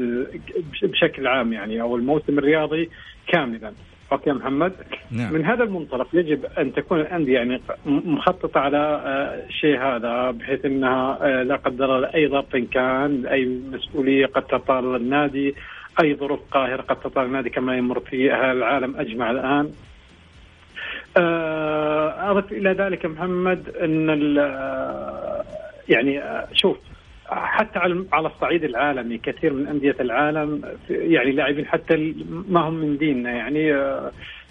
بشكل 0.81 1.27
عام 1.27 1.53
يعني 1.53 1.81
أو 1.81 1.95
الموسم 1.95 2.39
الرياضي 2.39 2.89
كاملا 3.27 3.73
أوكي 4.11 4.31
محمد 4.31 4.73
نعم. 5.11 5.33
من 5.33 5.45
هذا 5.45 5.63
المنطلق 5.63 6.07
يجب 6.13 6.45
أن 6.45 6.73
تكون 6.73 6.99
الأندية 6.99 7.33
يعني 7.33 7.61
مخططة 7.85 8.59
على 8.59 8.77
آه، 8.77 9.49
شيء 9.49 9.79
هذا 9.79 10.31
بحيث 10.31 10.65
إنها 10.65 11.43
لا 11.43 11.55
قدر 11.55 11.95
الله 11.95 12.13
أي 12.15 12.27
ضغط 12.27 12.55
كان 12.55 13.25
أي 13.25 13.45
مسؤولية 13.71 14.25
قد 14.25 14.41
تطال 14.41 14.95
النادي 14.95 15.55
أي 16.01 16.15
ظروف 16.15 16.39
قاهرة 16.51 16.81
قد 16.81 16.99
تطال 16.99 17.25
النادي 17.25 17.49
كما 17.49 17.77
يمر 17.77 17.99
فيها 17.99 18.51
العالم 18.51 18.95
أجمع 18.95 19.31
الآن. 19.31 19.71
آه، 21.17 22.31
أضف 22.31 22.51
إلى 22.51 22.71
ذلك 22.71 23.05
محمد 23.05 23.69
إن 23.69 24.37
آه، 24.39 25.43
يعني 25.89 26.19
آه، 26.19 26.47
شوف 26.53 26.77
حتى 27.27 27.79
على 28.13 28.27
الصعيد 28.27 28.63
العالمي 28.63 29.17
كثير 29.17 29.53
من 29.53 29.67
أندية 29.67 29.95
العالم 29.99 30.61
يعني 30.89 31.31
لاعبين 31.31 31.65
حتى 31.65 32.15
ما 32.47 32.59
هم 32.61 32.73
من 32.73 32.97
ديننا 32.97 33.31
يعني 33.31 33.73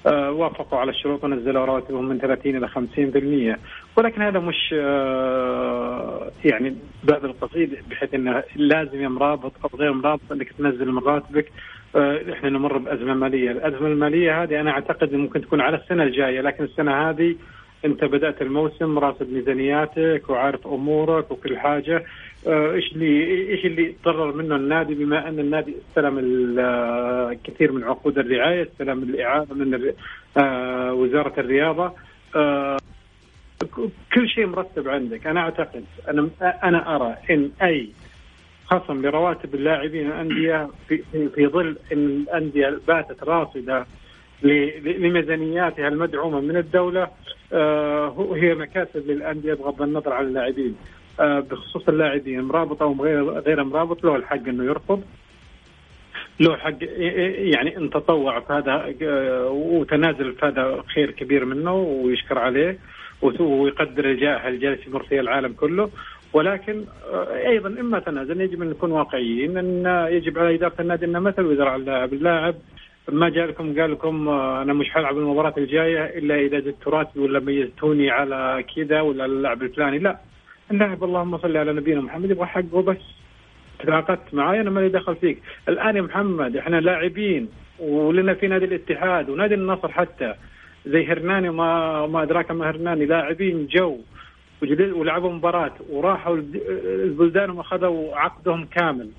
وافقوا 0.06 0.78
على 0.78 0.90
الشروط 0.90 1.24
ونزلوا 1.24 1.64
رواتبهم 1.64 2.08
من 2.08 2.18
30 2.18 2.56
إلى 2.56 2.68
50% 2.68 3.58
ولكن 3.96 4.22
هذا 4.22 4.38
مش 4.38 4.74
آه، 4.78 6.30
يعني 6.44 6.76
باب 7.04 7.24
القصيد 7.24 7.78
بحيث 7.90 8.14
إنه 8.14 8.42
لازم 8.56 9.02
يا 9.02 9.08
مرابط 9.08 9.52
أو 9.64 9.78
غير 9.78 9.92
مرابط 9.92 10.32
إنك 10.32 10.52
تنزل 10.52 10.92
من 10.92 10.98
راتبك. 10.98 11.52
آه، 11.96 12.32
إحنا 12.32 12.48
نمر 12.48 12.78
بأزمة 12.78 13.14
مالية، 13.14 13.50
الأزمة 13.50 13.86
المالية 13.86 14.42
هذه 14.42 14.60
أنا 14.60 14.70
أعتقد 14.70 15.14
ممكن 15.14 15.40
تكون 15.40 15.60
على 15.60 15.76
السنة 15.76 16.02
الجاية 16.02 16.40
لكن 16.40 16.64
السنة 16.64 17.10
هذه 17.10 17.36
أنت 17.84 18.04
بدأت 18.04 18.42
الموسم 18.42 18.98
راسب 18.98 19.32
ميزانياتك 19.32 20.22
وعارف 20.28 20.66
أمورك 20.66 21.30
وكل 21.30 21.58
حاجة. 21.58 21.96
آه، 21.96 22.04
إيش 22.46 22.92
اللي 22.92 23.24
إيش 23.50 23.64
اللي 23.64 23.94
تضرر 24.02 24.32
منه 24.32 24.56
النادي 24.56 24.94
بما 24.94 25.28
أن 25.28 25.38
النادي 25.38 25.74
استلم 25.88 26.18
الكثير 26.18 27.72
من 27.72 27.84
عقود 27.84 28.18
الرعاية 28.18 28.62
استلم 28.62 29.02
الاعاده 29.02 29.54
من 29.54 29.92
آه، 30.36 30.92
وزارة 30.92 31.40
الرياضة. 31.40 31.92
آه، 32.36 32.76
كل 34.14 34.28
شيء 34.28 34.46
مرتب 34.46 34.88
عندك. 34.88 35.26
أنا 35.26 35.40
أعتقد 35.40 35.84
أنا 36.08 36.28
أنا 36.42 36.96
أرى 36.96 37.16
إن 37.30 37.50
أي 37.62 37.88
خصم 38.66 39.02
لرواتب 39.02 39.54
اللاعبين 39.54 40.06
الأندية 40.06 40.68
في, 40.88 41.02
في 41.34 41.46
ظل 41.46 41.76
إن 41.92 42.24
الأندية 42.28 42.78
باتت 42.88 43.24
راصده 43.24 43.86
لميزانياتها 44.42 45.88
المدعومة 45.88 46.40
من 46.40 46.56
الدولة 46.56 47.08
هي 48.34 48.54
مكاسب 48.54 49.10
للأندية 49.10 49.54
بغض 49.54 49.82
النظر 49.82 50.12
عن 50.12 50.24
اللاعبين. 50.24 50.74
آه، 50.74 51.07
بخصوص 51.20 51.88
اللاعبين 51.88 52.40
مرابط 52.40 52.82
أو 52.82 53.02
غير 53.02 53.30
غير 53.30 53.64
مرابط 53.64 54.04
له 54.04 54.16
الحق 54.16 54.48
إنه 54.48 54.64
يرفض. 54.64 55.02
له 56.40 56.56
حق 56.56 56.76
يعني 57.52 57.76
إن 57.76 57.90
تطوع 57.90 58.40
فهذا 58.40 58.94
آه، 59.02 59.48
وتنازل 59.48 60.32
فهذا 60.32 60.82
خير 60.94 61.10
كبير 61.10 61.44
منه 61.44 61.74
ويشكر 61.74 62.38
عليه 62.38 62.78
ويقدر 63.40 64.04
الجائحه 64.04 64.48
الجالس 64.48 64.86
يمر 64.86 65.02
فيها 65.02 65.20
العالم 65.20 65.52
كله. 65.52 65.90
ولكن 66.32 66.84
آه، 67.12 67.48
أيضا 67.48 67.68
اما 67.68 67.98
تنازل 67.98 68.40
يجب 68.40 68.62
أن 68.62 68.70
نكون 68.70 68.92
واقعيين 68.92 69.58
إن 69.58 70.06
يجب 70.10 70.38
على 70.38 70.54
إدارة 70.54 70.80
النادي 70.80 71.04
انها 71.04 71.20
مثل 71.20 71.44
وزراء 71.44 71.76
اللاعب، 71.76 72.12
اللاعب 72.12 72.54
ما 73.12 73.28
جاء 73.28 73.46
لكم 73.46 73.80
قال 73.80 73.92
لكم 73.92 74.28
أنا 74.28 74.72
مش 74.72 74.90
حلعب 74.90 75.18
المباراة 75.18 75.54
الجاية 75.58 76.18
إلا 76.18 76.34
إذا 76.34 76.60
زدت 76.60 76.88
راتبي 76.88 77.20
ولا 77.20 77.40
ميزتوني 77.40 78.10
على 78.10 78.64
كذا 78.76 79.00
ولا 79.00 79.24
اللاعب 79.24 79.62
الفلاني. 79.62 79.98
لا. 79.98 80.18
اللاعب 80.70 81.04
اللهم 81.04 81.38
صل 81.38 81.56
على 81.56 81.72
نبينا 81.72 82.00
محمد 82.00 82.30
يبغى 82.30 82.46
حقه 82.46 82.82
بس 82.82 82.96
تعاقدت 83.86 84.34
معي 84.34 84.60
أنا 84.60 84.70
مالي 84.70 84.88
دخل 84.88 85.16
فيك. 85.16 85.42
الآن 85.68 85.96
يا 85.96 86.02
محمد 86.02 86.56
إحنا 86.56 86.80
لاعبين 86.80 87.48
ولنا 87.78 88.34
في 88.34 88.46
نادي 88.46 88.64
الاتحاد 88.64 89.30
ونادي 89.30 89.54
النصر 89.54 89.88
حتى. 89.88 90.34
زي 90.86 91.06
هرناني 91.06 91.48
وما 91.48 92.06
ما 92.06 92.22
أدراك 92.22 92.50
ما 92.50 92.70
هرناني 92.70 93.06
لاعبين 93.06 93.66
جو. 93.66 93.98
ولعبوا 94.62 95.32
مباراة 95.32 95.72
وراحوا 95.90 96.36
البلدان 97.04 97.50
وأخذوا 97.50 98.16
عقدهم 98.16 98.64
كامل. 98.64 99.10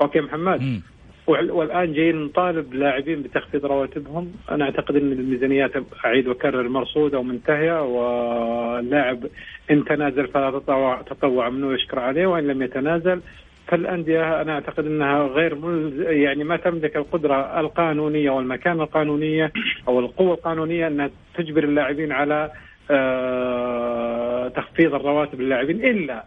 أوكي 0.00 0.20
محمد؟ 0.20 0.80
والآن 1.28 1.92
جايين 1.92 2.24
نطالب 2.24 2.74
لاعبين 2.74 3.22
بتخفيض 3.22 3.66
رواتبهم. 3.66 4.32
أنا 4.50 4.64
أعتقد 4.64 4.96
إن 4.96 5.12
الميزانيات 5.12 5.70
أعيد 6.04 6.28
وأكرر 6.28 6.68
مرصوده 6.68 7.18
ومنتهيه 7.18 7.82
واللاعب 7.82 9.26
إن 9.70 9.84
تنازل 9.84 10.26
فلا 10.28 10.50
تطوع 10.50 11.02
تطوع 11.02 11.48
منه 11.48 11.72
يشكر 11.74 11.98
عليه 11.98 12.26
وإن 12.26 12.46
لم 12.46 12.62
يتنازل 12.62 13.20
فالأندية 13.66 14.40
أنا 14.42 14.52
أعتقد 14.54 14.86
إنها 14.86 15.22
غير 15.22 15.54
ملز 15.54 16.00
يعني 16.00 16.44
ما 16.44 16.56
تملك 16.56 16.96
القدرة 16.96 17.60
القانونية 17.60 18.30
والمكانة 18.30 18.82
القانونية 18.82 19.52
أو 19.88 20.00
القوة 20.00 20.34
القانونية 20.34 20.86
انها 20.86 21.10
تجبر 21.34 21.64
اللاعبين 21.64 22.12
على 22.12 22.50
آه 22.90 24.48
تخفيض 24.48 24.94
الرواتب 24.94 25.40
للاعبين 25.40 25.84
إلا 25.84 26.24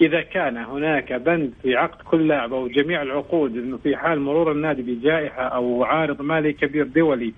إذا 0.00 0.20
كان 0.20 0.56
هناك 0.56 1.12
بند 1.12 1.52
في 1.62 1.76
عقد 1.76 2.02
كل 2.02 2.28
لاعب 2.28 2.52
أو 2.52 2.68
جميع 2.68 3.02
العقود 3.02 3.56
إنه 3.56 3.76
في 3.76 3.96
حال 3.96 4.20
مرور 4.20 4.52
النادي 4.52 4.82
بجائحة 4.82 5.42
أو 5.42 5.84
عارض 5.84 6.22
مالي 6.22 6.52
كبير 6.52 6.86
دولي 6.86 7.32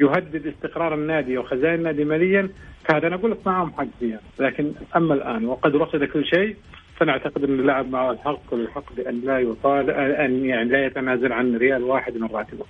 يهدد 0.00 0.46
استقرار 0.46 0.94
النادي 0.94 1.38
وخزائن 1.38 1.74
النادي 1.74 2.04
ماليا 2.04 2.48
فهذا 2.84 3.06
أنا 3.06 3.16
أقول 3.16 3.30
لك 3.30 3.46
معهم 3.46 3.72
حق 3.72 3.86
فيها 4.00 4.20
لكن 4.38 4.72
أما 4.96 5.14
الآن 5.14 5.44
وقد 5.44 5.76
رصد 5.76 6.04
كل 6.04 6.26
شيء 6.26 6.56
فانا 6.96 7.12
اعتقد 7.12 7.44
إن 7.44 7.60
اللاعب 7.60 7.90
معه 7.90 8.10
الحق 8.10 8.52
والحق 8.52 8.92
بأن 8.92 9.20
لا 9.20 9.38
يطال 9.38 9.90
أن 9.90 10.44
يعني 10.44 10.70
لا 10.70 10.86
يتنازل 10.86 11.32
عن 11.32 11.56
ريال 11.56 11.82
واحد 11.82 12.16
من 12.16 12.28
راتبه. 12.32 12.64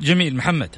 جميل 0.00 0.36
محمد. 0.36 0.76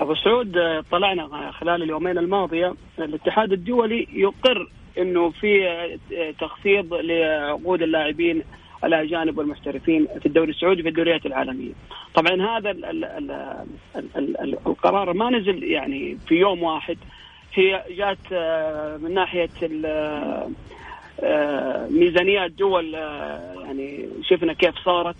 أبو 0.00 0.14
سعود 0.14 0.82
طلعنا 0.90 1.50
خلال 1.50 1.82
اليومين 1.82 2.18
الماضية. 2.18 2.74
الاتحاد 2.98 3.52
الدولي 3.52 4.06
يقر 4.12 4.68
إنه 4.98 5.30
في 5.30 5.68
تخفيض 6.40 6.94
لعقود 6.94 7.82
اللاعبين 7.82 8.42
الأجانب 8.84 9.38
والمحترفين 9.38 10.06
في 10.20 10.26
الدوري 10.26 10.50
السعودي 10.50 10.82
في 10.82 10.88
الدوريات 10.88 11.26
العالمية. 11.26 11.72
طبعا 12.14 12.58
هذا 12.58 12.70
ال 12.70 12.84
ال 12.84 13.04
ال 13.04 13.30
ال 14.16 14.40
ال 14.40 14.58
القرار 14.66 15.12
ما 15.12 15.30
نزل 15.30 15.64
يعني 15.64 16.18
في 16.28 16.34
يوم 16.34 16.62
واحد. 16.62 16.98
هي 17.54 17.82
جات 17.90 18.32
من 19.02 19.14
ناحية 19.14 19.48
ميزانيات 21.90 22.50
دول 22.50 22.94
يعني 23.64 24.08
شفنا 24.22 24.52
كيف 24.52 24.74
صارت. 24.84 25.16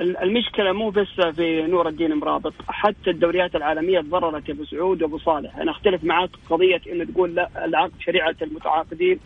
المشكلة 0.00 0.72
مو 0.72 0.90
بس 0.90 1.20
في 1.36 1.62
نور 1.62 1.88
الدين 1.88 2.14
مرابط 2.14 2.52
حتى 2.68 3.10
الدوريات 3.10 3.56
العالمية 3.56 4.00
تضررت 4.00 4.48
يا 4.48 4.54
أبو 4.54 4.64
سعود 4.64 5.02
وأبو 5.02 5.18
صالح 5.18 5.56
أنا 5.56 5.70
أختلف 5.70 6.04
معك 6.04 6.30
قضية 6.50 6.80
إنه 6.92 7.04
تقول 7.04 7.34
لا 7.34 7.64
العقد 7.64 7.92
شريعة 8.00 8.36
المتعاقدين 8.42 9.20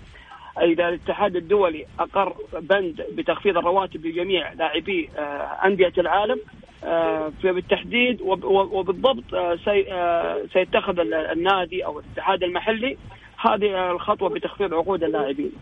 إذا 0.63 0.89
الاتحاد 0.89 1.37
الدولي 1.37 1.87
أقر 2.01 2.35
بند 2.53 3.07
بتخفيض 3.13 3.57
الرواتب 3.57 4.07
لجميع 4.07 4.53
لاعبي 4.53 5.09
آه، 5.19 5.21
أندية 5.65 5.93
العالم 5.99 6.41
بالتحديد 7.45 8.23
وبالضبط 8.23 9.25
سيتخذ 10.53 10.99
النادي 11.33 11.85
أو 11.85 11.99
الاتحاد 12.01 12.43
المحلي 12.43 12.97
هذه 13.39 13.91
الخطوة 13.91 14.29
بتخفيض 14.29 14.75
عقود 14.75 15.05
اللاعبين. 15.05 15.53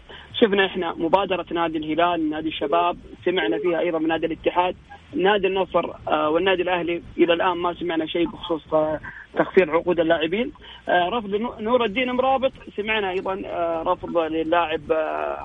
شفنا 0.40 0.66
إحنا 0.66 0.94
مبادرة 0.98 1.46
نادي 1.52 1.78
الهلال، 1.78 2.30
نادي 2.30 2.48
الشباب، 2.48 2.96
سمعنا 3.24 3.58
فيها 3.58 3.80
أيضا 3.80 3.98
من 3.98 4.08
نادي 4.08 4.26
الاتحاد، 4.26 4.76
نادي 5.14 5.46
النصر 5.46 5.90
آه، 6.08 6.30
والنادي 6.30 6.62
الأهلي 6.62 7.02
إلى 7.18 7.32
الآن 7.32 7.56
ما 7.56 7.74
سمعنا 7.74 8.06
شيء 8.06 8.26
بخصوص 8.28 8.74
آه، 8.74 9.00
تخفيض 9.34 9.70
عقود 9.70 10.00
اللاعبين. 10.00 10.52
آه، 10.88 11.08
رفض 11.08 11.34
نور 11.60 11.84
الدين 11.84 12.10
مرابط 12.10 12.52
سمعنا 12.76 13.10
أيضا 13.10 13.42
رفض 13.86 14.18
للاعب 14.18 14.80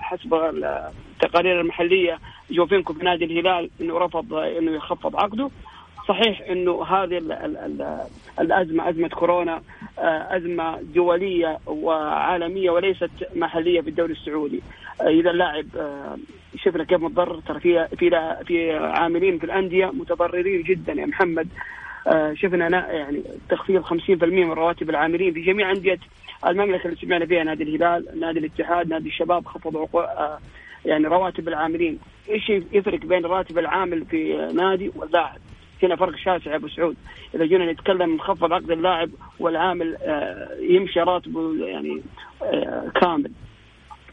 حسب 0.02 0.34
التقارير 0.34 1.62
المحلية 1.62 2.20
جوفينكو 2.52 2.94
بنادي 2.94 3.26
الهلال 3.26 3.70
إنه 3.82 3.98
رفض 3.98 4.34
إنه 4.34 4.72
يخفض 4.72 5.16
عقده. 5.16 5.50
صحيح 6.08 6.42
إنه 6.50 6.84
هذه 6.84 7.18
ال 7.18 7.32
ال 7.32 7.58
ال 7.58 8.00
الأزمة 8.40 8.90
أزمة 8.90 9.08
كورونا 9.08 9.62
أزمة 10.38 10.82
دولية 10.82 11.58
وعالمية 11.68 12.70
وليست 12.70 13.12
محلية 13.36 13.82
في 13.82 13.90
الدوري 13.90 14.14
السعودي 14.14 14.62
إذا 15.02 15.32
اللاعب 15.32 15.66
آه، 15.78 16.18
شفنا 16.58 16.84
كيف 16.84 17.02
متضرر 17.02 17.40
ترى 17.40 17.60
في 17.60 17.88
في 17.88 18.10
في 18.46 18.74
عاملين 18.74 19.40
في 19.40 19.44
الأندية 19.44 19.86
متضررين 19.86 20.62
جدا 20.64 20.94
يا 20.94 21.06
محمد. 21.06 21.48
شفنا 22.34 22.92
يعني 22.94 23.24
تخفيض 23.50 23.84
50% 23.84 24.24
من 24.24 24.52
رواتب 24.52 24.90
العاملين 24.90 25.34
في 25.34 25.42
جميع 25.42 25.72
أندية 25.72 26.00
المملكة 26.48 26.86
اللي 26.86 26.98
سمعنا 27.02 27.26
فيها 27.26 27.44
نادي 27.44 27.64
الهلال، 27.64 28.20
نادي 28.20 28.40
الاتحاد، 28.40 28.88
نادي 28.88 29.10
الشباب 29.10 29.46
خفضوا 29.46 29.88
يعني 30.86 31.08
رواتب 31.08 31.48
العاملين، 31.48 32.00
إيش 32.30 32.50
يفرق 32.50 33.00
بين 33.00 33.26
راتب 33.26 33.58
العامل 33.58 34.06
في 34.06 34.50
نادي 34.54 34.92
واللاعب؟ 34.96 35.40
هنا 35.84 35.96
فرق 35.96 36.16
شاسع 36.16 36.52
يا 36.52 36.56
أبو 36.56 36.68
سعود. 36.68 36.96
إذا 37.36 37.46
جينا 37.46 37.72
نتكلم 37.72 38.16
نخفض 38.16 38.54
عقد 38.54 38.72
اللاعب 38.72 39.10
والعامل 39.40 39.96
آه، 40.02 40.48
يمشي 40.62 41.00
راتبه 41.00 41.66
يعني 41.66 42.02
آه، 42.44 42.92
كامل. 43.02 43.32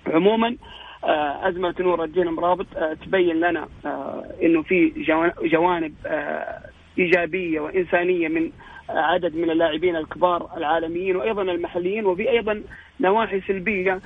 عموما 0.07 0.57
آه، 1.05 1.49
أزمة 1.49 1.75
نور 1.81 2.05
الدين 2.05 2.27
مرابط 2.27 2.67
تبين 3.05 3.41
لنا 3.41 3.69
أنه 4.43 4.62
في 4.62 4.93
جوانب 5.43 5.95
إيجابية 6.99 7.61
وإنسانية 7.61 8.29
من 8.29 8.51
عدد 8.88 9.37
من 9.37 9.51
اللاعبين 9.51 9.97
الكبار 9.97 10.51
العالميين 10.57 11.17
وأيضا 11.17 11.43
المحليين 11.43 12.07
وفي 12.07 12.31
أيضا 12.31 12.62
نواحي 13.01 13.41
سلبية 13.41 14.01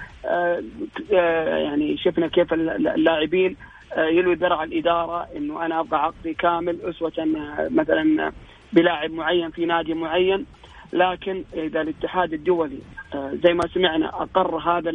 يعني 1.10 1.96
شفنا 1.96 2.28
كيف 2.28 2.52
اللاعبين 2.52 3.56
آه، 3.92 4.06
يلوي 4.06 4.34
ذرع 4.34 4.64
الإدارة 4.64 5.28
إنه 5.36 5.66
أنا 5.66 5.80
أبغى 5.80 5.98
عقدي 5.98 6.34
كامل 6.34 6.80
أسوة 6.82 7.12
آه، 7.18 7.68
مثلا 7.70 8.32
بلاعب 8.72 9.10
معين 9.10 9.50
في 9.50 9.66
نادي 9.66 9.94
معين. 9.94 10.46
لكن 10.92 11.44
إذا 11.54 11.80
الاتحاد 11.80 12.32
الدولي 12.32 12.78
آه، 13.14 13.32
زي 13.44 13.54
ما 13.54 13.68
سمعنا 13.74 14.08
أقر 14.08 14.56
هذا 14.56 14.90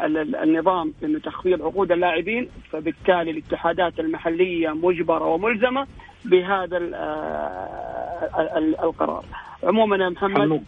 النظام 0.00 0.94
إنه 1.04 1.18
تخفيض 1.18 1.62
عقود 1.62 1.92
اللاعبين 1.92 2.48
فبالتالي 2.70 3.30
الاتحادات 3.30 4.00
المحلية 4.00 4.68
مجبرة 4.68 5.24
وملزمة 5.24 5.86
بهذا 6.24 6.76
القرار. 8.82 9.24
عموما 9.64 9.96
يا 10.04 10.08
محمد 10.08 10.60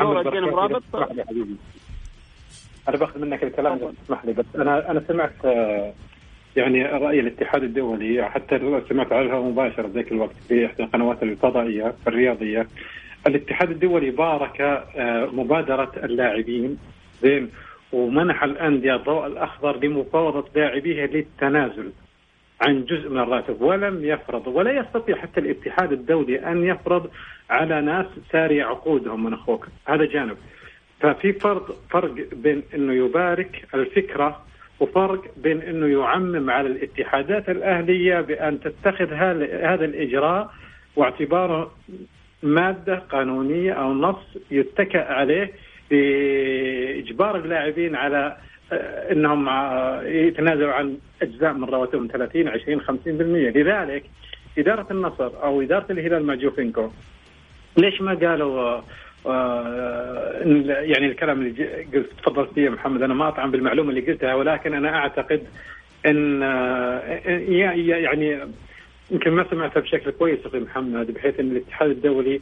نور 0.00 0.20
الدين 0.20 0.42
مرابط. 0.42 0.82
أنا 2.88 2.96
باخذ 2.96 3.20
منك 3.20 3.44
الكلام 3.44 3.76
اذا 3.76 3.92
تسمح 4.04 4.24
لي 4.24 4.32
بس 4.32 4.44
أنا 4.54 4.90
أنا 4.90 5.02
سمعت 5.08 5.44
آه، 5.44 5.92
يعني 6.56 6.84
رأي 6.84 7.20
الاتحاد 7.20 7.62
الدولي 7.62 8.30
حتى 8.30 8.82
سمعت 8.88 9.12
عنها 9.12 9.40
مباشرة 9.40 9.86
ذاك 9.94 10.12
الوقت 10.12 10.34
في 10.48 10.66
إحدى 10.66 10.82
القنوات 10.82 11.22
الفضائية 11.22 11.94
الرياضية. 12.06 12.66
الاتحاد 13.26 13.70
الدولي 13.70 14.10
بارك 14.10 14.60
آه، 14.60 15.28
مبادرة 15.32 15.92
اللاعبين 15.96 16.78
زين 17.22 17.50
ومنح 17.92 18.44
الأندية 18.44 18.94
الضوء 18.96 19.26
الأخضر 19.26 19.76
لمفاوضة 19.76 20.44
لاعبيها 20.54 21.06
للتنازل 21.06 21.92
عن 22.60 22.84
جزء 22.84 23.08
من 23.08 23.18
الراتب. 23.18 23.62
ولم 23.62 24.04
يفرض 24.04 24.46
ولا 24.46 24.72
يستطيع 24.72 25.16
حتى 25.16 25.40
الاتحاد 25.40 25.92
الدولي 25.92 26.38
أن 26.38 26.64
يفرض 26.64 27.10
على 27.50 27.80
ناس 27.80 28.06
ساري 28.32 28.62
عقودهم 28.62 29.24
من 29.24 29.32
أخوك. 29.32 29.68
هذا 29.88 30.04
جانب. 30.04 30.36
ففي 31.00 31.32
فرق 31.32 31.76
فرق 31.90 32.14
بين 32.32 32.62
إنه 32.74 32.92
يبارك 32.92 33.64
الفكرة 33.74 34.44
وفرق 34.80 35.24
بين 35.36 35.60
إنه 35.62 35.86
يعمم 36.00 36.50
على 36.50 36.68
الاتحادات 36.68 37.48
الأهلية 37.48 38.20
بأن 38.20 38.60
تتخذ 38.60 39.12
هذا 39.62 39.84
الإجراء 39.84 40.50
واعتباره 40.96 41.70
مادة 42.42 42.98
قانونية 42.98 43.72
أو 43.72 43.94
نص 43.94 44.36
يتكأ 44.50 45.04
عليه 45.12 45.52
باجبار 45.90 47.36
اللاعبين 47.36 47.96
على 47.96 48.36
آه، 48.72 49.12
إنهم 49.12 49.48
آه، 49.48 50.02
يتنازلوا 50.02 50.72
عن 50.72 50.98
أجزاء 51.22 51.52
من 51.52 51.64
رواتبهم 51.64 52.08
30 52.12 52.48
20 52.48 52.80
50% 52.80 52.86
لذلك 53.56 54.04
إدارة 54.58 54.86
النصر 54.90 55.30
أو 55.42 55.62
إدارة 55.62 55.86
الهلال 55.90 56.26
مع 56.26 56.34
جوفينكو 56.34 56.90
ليش 57.76 58.00
ما 58.00 58.14
قالوا 58.14 58.80
آه، 59.26 60.42
يعني 60.66 61.06
الكلام 61.06 61.40
اللي 61.40 61.84
قلت 61.94 62.10
تفضلت 62.22 62.52
فيه 62.54 62.68
محمد 62.68 63.02
أنا 63.02 63.14
ما 63.14 63.28
أطعن 63.28 63.50
بالمعلومة 63.50 63.90
اللي 63.90 64.00
قلتها 64.00 64.34
ولكن 64.34 64.74
أنا 64.74 64.96
أعتقد 64.96 65.42
إن 66.06 66.42
يعني 67.48 68.38
يمكن 69.10 69.30
ما 69.30 69.46
سمعتها 69.50 69.80
بشكل 69.80 70.10
كويس 70.10 70.38
أخي 70.46 70.58
محمد 70.60 71.10
بحيث 71.10 71.40
إن 71.40 71.50
الاتحاد 71.50 71.90
الدولي 71.90 72.40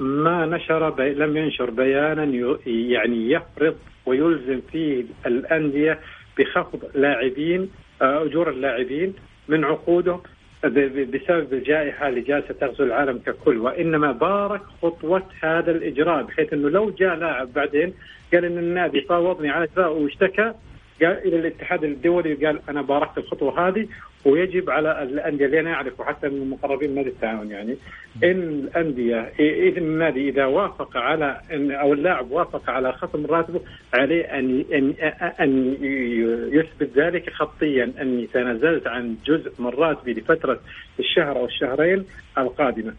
ما 0.00 0.46
نشر 0.46 1.00
لم 1.00 1.36
ينشر 1.36 1.70
بيانا 1.70 2.24
يعني 2.66 3.30
يفرض 3.30 3.76
ويلزم 4.06 4.60
فيه 4.72 5.04
الأندية 5.26 5.98
بخفض 6.38 6.90
لاعبين 6.94 7.70
أجور 8.02 8.50
اللاعبين 8.50 9.14
من 9.48 9.64
عقودهم 9.64 10.20
بسبب 10.64 11.52
الجائحة 11.52 12.08
اللي 12.08 12.20
جالسة 12.20 12.54
تغزو 12.54 12.84
العالم 12.84 13.18
ككل. 13.18 13.58
وإنما 13.58 14.12
بارك 14.12 14.60
خطوة 14.82 15.22
هذا 15.40 15.70
الإجراء 15.70 16.22
بحيث 16.22 16.52
أنه 16.52 16.68
لو 16.68 16.90
جاء 16.90 17.14
لاعب 17.14 17.52
بعدين 17.52 17.94
قال 18.32 18.44
أن 18.44 18.58
النادي 18.58 19.00
فاوضني 19.00 19.50
على 19.50 19.64
إجراء 19.64 19.92
واشتكى 19.92 20.54
قال 21.04 21.18
إلى 21.26 21.36
الاتحاد 21.38 21.84
الدولي 21.84 22.34
قال 22.34 22.60
أنا 22.68 22.82
باركت 22.82 23.18
الخطوة 23.18 23.68
هذه 23.68 23.86
ويجب 24.24 24.70
على 24.70 25.02
الأندية 25.02 25.46
اللي 25.46 25.60
أنا 25.60 25.74
اعرف 25.74 26.00
وحتى 26.00 26.28
من 26.28 26.50
مقربين 26.50 26.94
نادي 26.94 27.08
التعاون 27.08 27.50
يعني 27.50 27.76
إن 28.24 28.40
الأندية 28.40 29.32
اذا 29.40 29.78
النادي 29.78 30.28
إذا 30.28 30.44
وافق 30.44 30.96
على 30.96 31.40
إن 31.52 31.72
أو 31.72 31.92
اللاعب 31.92 32.30
وافق 32.30 32.70
على 32.70 32.92
خصم 32.92 33.26
راتبه 33.26 33.60
عليه 33.94 34.24
أن 34.24 34.64
أن 34.72 34.94
أن 35.40 35.76
يثبت 36.52 36.98
ذلك 36.98 37.30
خطيا 37.30 37.92
أني 38.00 38.26
تنازلت 38.26 38.86
عن 38.86 39.16
جزء 39.26 39.52
من 39.58 39.66
راتبي 39.66 40.12
لفترة 40.12 40.60
الشهر 40.98 41.38
أو 41.38 41.44
الشهرين 41.44 42.04
القادمة. 42.38 42.94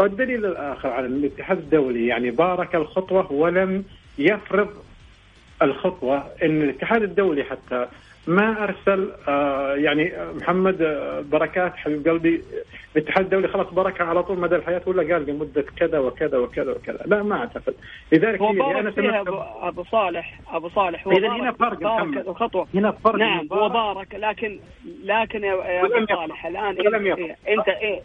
الدليل 0.00 0.46
الآخر 0.46 0.88
على 0.88 1.06
الاتحاد 1.06 1.58
الدولي 1.58 2.06
يعني 2.06 2.30
بارك 2.30 2.74
الخطوة 2.74 3.32
ولم 3.32 3.84
يفرض 4.18 4.68
الخطوة 5.62 6.24
إن 6.42 6.62
الاتحاد 6.62 7.02
الدولي 7.02 7.44
حتى 7.44 7.86
ما 8.26 8.64
أرسل 8.64 9.12
آه 9.28 9.74
يعني 9.74 10.12
محمد 10.34 10.82
آه، 10.82 11.20
بركات 11.20 11.76
حبيب 11.76 12.08
قلبي 12.08 12.42
الاتحاد 12.96 13.24
الدولي 13.24 13.48
خلاص 13.48 13.66
بركة 13.66 14.04
على 14.04 14.22
طول 14.22 14.38
مدى 14.38 14.56
الحياة 14.56 14.82
ولا 14.86 15.14
قال 15.14 15.26
لمدة 15.26 15.64
كذا 15.76 15.98
وكذا 15.98 16.38
وكذا 16.38 16.72
وكذا. 16.72 16.98
لا 17.06 17.22
ما 17.22 17.36
أعتقد. 17.36 17.74
لذلك 18.12 18.40
بارك 18.40 18.76
أنا 18.76 18.90
فيها 18.90 19.20
أبو, 19.20 19.36
أبو 19.68 19.84
صالح 19.84 20.40
أبو 20.52 20.68
صالح. 20.68 21.06
هو 21.06 21.12
إذا 21.12 21.28
هنا 21.28 21.52
فرق 21.52 21.78
بارك 21.78 22.26
الخطوة. 22.28 22.66
هنا 22.74 22.90
فرق 22.92 23.14
نعم 23.16 23.48
هو 23.52 23.68
بارك 23.68 24.14
لكن 24.14 24.58
لكن 25.04 25.44
يا 25.44 25.84
أبو 25.84 26.06
صالح 26.06 26.46
الآن 26.46 26.76
إيه 26.76 27.36
أنت 27.48 27.68
إيه؟ 27.68 28.00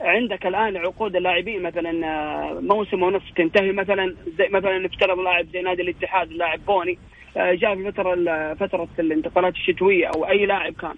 عندك 0.00 0.46
الآن 0.46 0.76
عقود 0.76 1.16
اللاعبين 1.16 1.62
مثلا 1.62 2.06
آه، 2.06 2.60
موسم 2.60 3.02
ونصف 3.02 3.30
تنتهي 3.36 3.72
مثلا 3.72 4.14
زي 4.38 4.48
مثلا 4.48 4.78
نفترض 4.78 5.18
لاعب 5.18 5.46
زي 5.52 5.62
نادي 5.62 5.82
الاتحاد 5.82 6.32
لاعب 6.32 6.66
بوني 6.66 6.98
آه، 7.36 7.54
جاء 7.54 7.74
في 7.76 7.92
فترة 7.92 8.54
فترة 8.54 8.88
الانتقالات 8.98 9.54
الشتوية 9.54 10.06
أو 10.06 10.28
أي 10.28 10.46
لاعب 10.46 10.72
كان. 10.72 10.94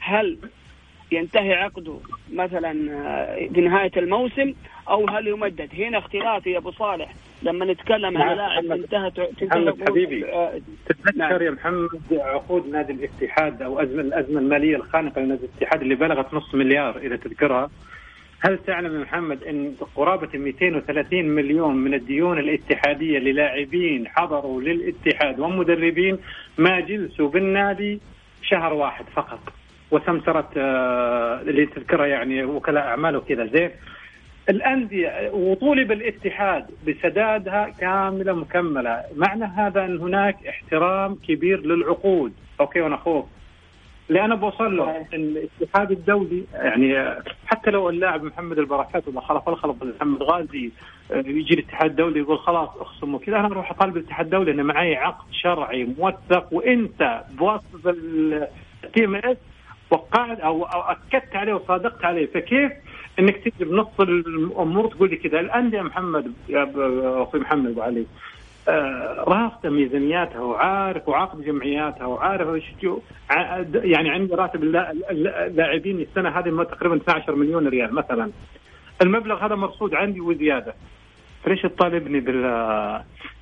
هل 0.00 0.38
ينتهي 1.12 1.54
عقده 1.54 1.98
مثلا 2.32 2.72
في 3.54 3.90
آه، 3.96 4.00
الموسم؟ 4.00 4.54
أو 4.88 5.08
هل 5.08 5.28
يمدد؟ 5.28 5.68
هنا 5.74 5.98
اختلاف 5.98 6.46
يا 6.46 6.58
أبو 6.58 6.70
صالح 6.70 7.14
لما 7.42 7.64
نتكلم 7.64 8.18
على 8.18 8.36
لاعب 8.36 8.64
انتهت 8.64 9.20
تنتهي 9.20 9.72
حبيبي. 9.88 10.24
تتذكر 10.86 11.16
نعم. 11.16 11.42
يا 11.42 11.50
محمد 11.50 11.88
عقود 12.12 12.68
نادي 12.68 12.92
الاتحاد 12.92 13.62
أو 13.62 13.80
ازمه 13.80 14.00
الأزمة 14.00 14.40
المالية 14.40 14.76
الخانقة 14.76 15.20
لنادي 15.20 15.44
الاتحاد 15.44 15.82
اللي 15.82 15.94
بلغت 15.94 16.34
نص 16.34 16.54
مليار 16.54 16.98
إذا 16.98 17.16
تذكرها. 17.16 17.70
هل 18.46 18.58
تعلم 18.58 18.94
يا 18.94 19.00
محمد 19.00 19.44
إن 19.44 19.74
قرابة 19.96 20.38
230 20.38 21.24
مليون 21.24 21.76
من 21.76 21.94
الديون 21.94 22.38
الاتحادية 22.38 23.18
للاعبين 23.18 24.08
حضروا 24.08 24.62
للاتحاد 24.62 25.40
ومدربين 25.40 26.18
ما 26.58 26.80
جلسوا 26.80 27.28
بالنادي 27.28 28.00
شهر 28.42 28.72
واحد 28.72 29.04
فقط؟ 29.14 29.38
وسمسره 29.90 30.50
آه، 30.56 31.40
اللي 31.40 31.66
تذكرها 31.66 32.06
يعني 32.06 32.44
وكلاء 32.44 32.86
اعمال 32.86 33.16
وكذا 33.16 33.46
زين. 33.46 33.70
الأندية 34.48 35.30
وطولب 35.32 35.92
الاتحاد 35.92 36.66
بسدادها 36.86 37.68
كاملة 37.80 38.32
مكملة، 38.32 39.02
معنى 39.16 39.44
هذا 39.44 39.84
أن 39.84 39.98
هناك 39.98 40.46
احترام 40.46 41.14
كبير 41.14 41.60
للعقود، 41.66 42.32
okay 42.60 42.80
وأنا 42.80 42.94
أخوك. 42.94 43.28
اللي 44.10 44.24
أنا 44.24 44.34
بوصل 44.34 44.76
له 44.76 44.96
ان 45.14 45.36
الاتحاد 45.60 45.90
الدولي 45.90 46.44
يعني 46.54 47.14
حتى 47.46 47.70
لو 47.70 47.88
اللاعب 47.88 48.24
محمد 48.24 48.58
البركات 48.58 49.08
ولا 49.08 49.20
خلف 49.20 49.48
الخلف 49.48 49.76
محمد 49.82 50.22
غازي 50.22 50.70
آه، 51.12 51.16
يجي 51.16 51.54
الاتحاد 51.54 51.90
الدولي 51.90 52.20
يقول 52.20 52.38
خلاص 52.38 52.68
اخصم 52.76 53.14
وكذا 53.14 53.36
أنا 53.36 53.46
أروح 53.46 53.70
أطالب 53.70 53.96
الاتحاد 53.96 54.24
الدولي 54.26 54.50
إن 54.50 54.62
معي 54.62 54.96
عقد 54.96 55.24
شرعي 55.32 55.84
موثق 55.98 56.52
وانت 56.52 57.24
بواسطه 57.30 57.90
ال 57.90 59.04
TMS 59.04 59.36
وقعت 59.90 60.40
أو 60.40 60.64
أكدت 60.64 61.36
عليه 61.36 61.54
وصادقت 61.54 62.04
عليه. 62.04 62.26
فكيف 62.26 62.72
إنك 63.18 63.36
تجي 63.36 63.64
بنص 63.64 64.00
الأمور 64.00 64.88
تقول 64.88 65.10
لي 65.10 65.16
كذا؟ 65.16 65.40
الانديه 65.40 65.82
محمد 65.82 66.32
يا 66.48 66.72
أخوي 67.22 67.40
محمد 67.40 67.70
أبو 67.70 67.82
علي 67.82 68.00
آه، 68.00 68.06
رافضه 69.28 69.68
ميزانياتها 69.68 70.40
وعارف 70.40 71.08
وعاقد 71.08 71.44
جمعياتها 71.44 72.06
وعارف 72.06 72.48
إيش 72.48 72.64
يعني 73.74 74.10
عندي 74.10 74.34
راتب 74.34 74.62
اللاعبين 75.10 76.00
السنة 76.00 76.28
هذه 76.28 76.62
تقريبا 76.62 76.96
12 76.96 77.34
مليون 77.34 77.68
ريال 77.68 77.94
مثلا 77.94 78.30
المبلغ 79.02 79.46
هذا 79.46 79.54
مرصود 79.54 79.94
عندي 79.94 80.20
وزيادة 80.20 80.74
فليش 81.44 81.62
تطالبني 81.62 82.20
بال 82.20 82.42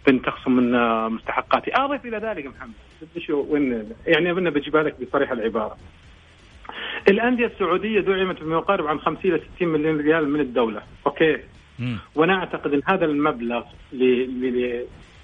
بان 0.07 0.23
تخصم 0.23 0.53
من 0.53 0.73
مستحقاتي؟ 1.13 1.71
أضيف 1.75 2.07
إلى 2.07 2.17
ذلك 2.17 2.47
محمد 2.47 2.75
شو 3.19 3.47
وين 3.51 3.93
يعني 4.07 4.31
ابنا 4.31 4.51
بجيبها 4.51 4.83
لك 4.83 4.95
بصريح 5.01 5.31
العبارة. 5.31 5.77
الأندية 7.09 7.47
السعودية 7.47 8.01
دعمت 8.01 8.43
بما 8.43 8.57
يقارب 8.57 8.87
عن 8.87 9.01
50 9.01 9.33
إلى 9.33 9.43
60 9.57 9.69
مليون 9.69 10.01
ريال 10.01 10.29
من 10.29 10.41
الدولة، 10.41 10.83
okay؟ 11.07 11.39
مم. 11.79 11.99
وأنا 12.15 12.35
أعتقد 12.35 12.73
إن 12.73 12.83
هذا 12.87 13.05
المبلغ 13.05 13.63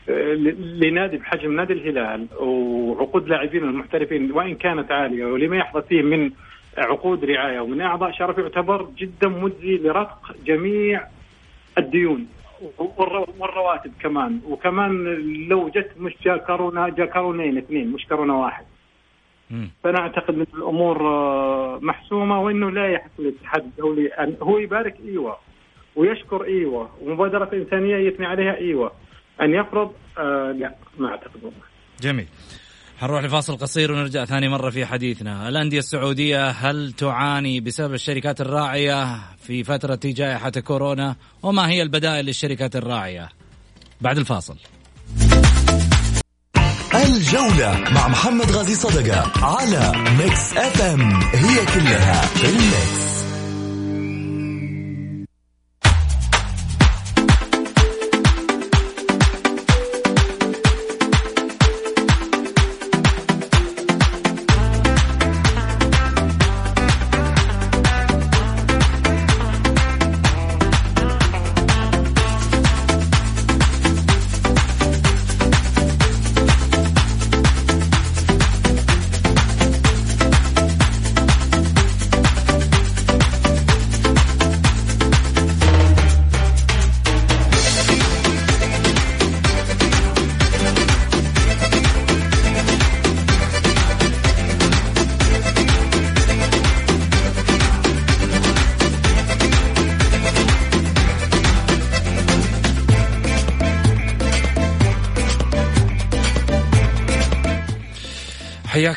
لنادي 0.09 1.17
بحجم 1.17 1.53
نادي 1.57 1.73
الهلال 1.73 2.27
وعقود 2.41 3.29
لاعبين 3.29 3.65
المحترفين 3.65 4.33
وإن 4.33 4.55
كانت 4.55 4.93
عالية 4.93 5.27
ولما 5.27 5.57
يحظى 5.57 5.83
فيه 5.83 6.03
من 6.03 6.31
عقود 6.79 7.25
رعاية 7.25 7.61
ومن 7.61 7.81
أعضاء 7.81 8.13
شرف 8.13 8.39
يعتبر 8.39 8.89
جدا 8.99 9.29
مجزي 9.29 9.77
لرتق 9.79 10.37
جميع 10.47 11.03
الديون 11.79 12.27
والرواتب 13.39 13.93
كمان. 14.01 14.41
وكمان 14.49 15.05
لو 15.49 15.69
جت 15.69 15.91
مش 15.99 16.15
جا 16.25 16.37
كورونا 16.37 16.89
جا 16.89 17.05
كورونين 17.05 17.59
اثنين 17.59 17.93
مش 17.93 18.07
كورونا 18.07 18.35
واحد. 18.35 18.65
فأنا 19.85 19.99
أعتقد 19.99 20.35
إن 20.35 20.47
الأمور 20.55 21.07
آه، 21.07 21.79
محسومة 21.83 22.43
وإنه 22.43 22.71
لا 22.71 22.89
يحق 22.89 23.11
للاتحاد 23.19 23.63
الدولي 23.65 24.07
ان 24.09 24.37
هو 24.43 24.59
يبارك 24.59 24.95
إيوه 25.05 25.37
ويشكر 25.97 26.45
إيوه 26.45 26.91
ومبادرة 27.03 27.51
إنسانية 27.53 27.97
يثني 27.97 28.27
عليها 28.27 28.57
إيوه. 28.57 28.93
أن 29.43 29.55
يفرض 29.55 29.93
آه 30.19 30.53
لا 30.53 30.75
ما 30.99 31.09
أعتقد 31.09 31.45
والله. 31.45 31.63
جميل. 32.01 32.27
حنروح 32.99 33.25
لفاصل 33.25 33.57
قصير 33.57 33.93
ونرجع 33.93 34.25
ثاني 34.25 34.49
مرة 34.49 34.71
في 34.71 34.87
حديثنا. 34.87 35.49
الأندية 35.49 35.79
السعودية 35.79 36.51
هل 36.51 36.93
تعاني 36.93 37.61
بسبب 37.61 37.95
الشركات 37.95 38.41
الراعية 38.41 39.19
في 39.43 39.65
فترة 39.65 40.01
جائحة 40.05 40.51
كورونا؟ 40.51 41.17
وما 41.43 41.69
هي 41.69 41.83
البدائل 41.83 42.25
للشركات 42.25 42.77
الراعية؟ 42.77 43.29
بعد 44.01 44.19
الفاصل. 44.19 44.57
الجولة 46.95 47.85
مع 47.95 48.09
محمد 48.09 48.51
غازي 48.51 48.75
صدقة 48.75 49.33
على 49.45 49.93
ميكس 50.19 50.57
اف 50.57 50.83
ام 50.83 51.13
هي 51.13 51.67
كلها 51.75 52.23
في 52.23 52.45
الميكس 52.49 53.28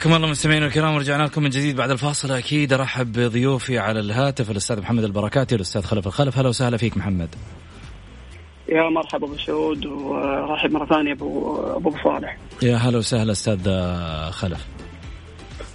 حياكم 0.02 0.16
الله 0.16 0.28
مستمعينا 0.28 0.66
الكرام 0.66 0.94
ورجعنا 0.94 1.24
لكم 1.24 1.44
من 1.44 1.50
جديد 1.50 1.76
بعد 1.76 1.92
الفاصل. 1.92 2.32
أكيد 2.32 2.74
أرحب 2.74 3.12
بضيوفي 3.12 3.80
على 3.80 4.00
الهاتف 4.00 4.52
الأستاذ 4.52 4.82
محمد 4.82 5.04
البركاتي 5.04 5.56
والاستاذ 5.56 5.82
خلف 5.82 6.08
الخلف. 6.08 6.38
هلا 6.38 6.50
وسهلا 6.50 6.78
فيك 6.78 6.98
محمد. 6.98 7.30
يا 8.70 8.90
مرحبا 8.90 9.28
أبو 9.28 9.38
سعود 9.38 9.86
ورحب 9.86 10.72
مرة 10.72 10.86
ثانية 10.86 11.14
ابو 11.14 11.58
أبو 11.76 11.94
صالح. 12.04 12.38
يا 12.62 12.76
هلا 12.76 12.98
وسهلا 12.98 13.32
أستاذ 13.32 13.60
خلف. 14.32 14.66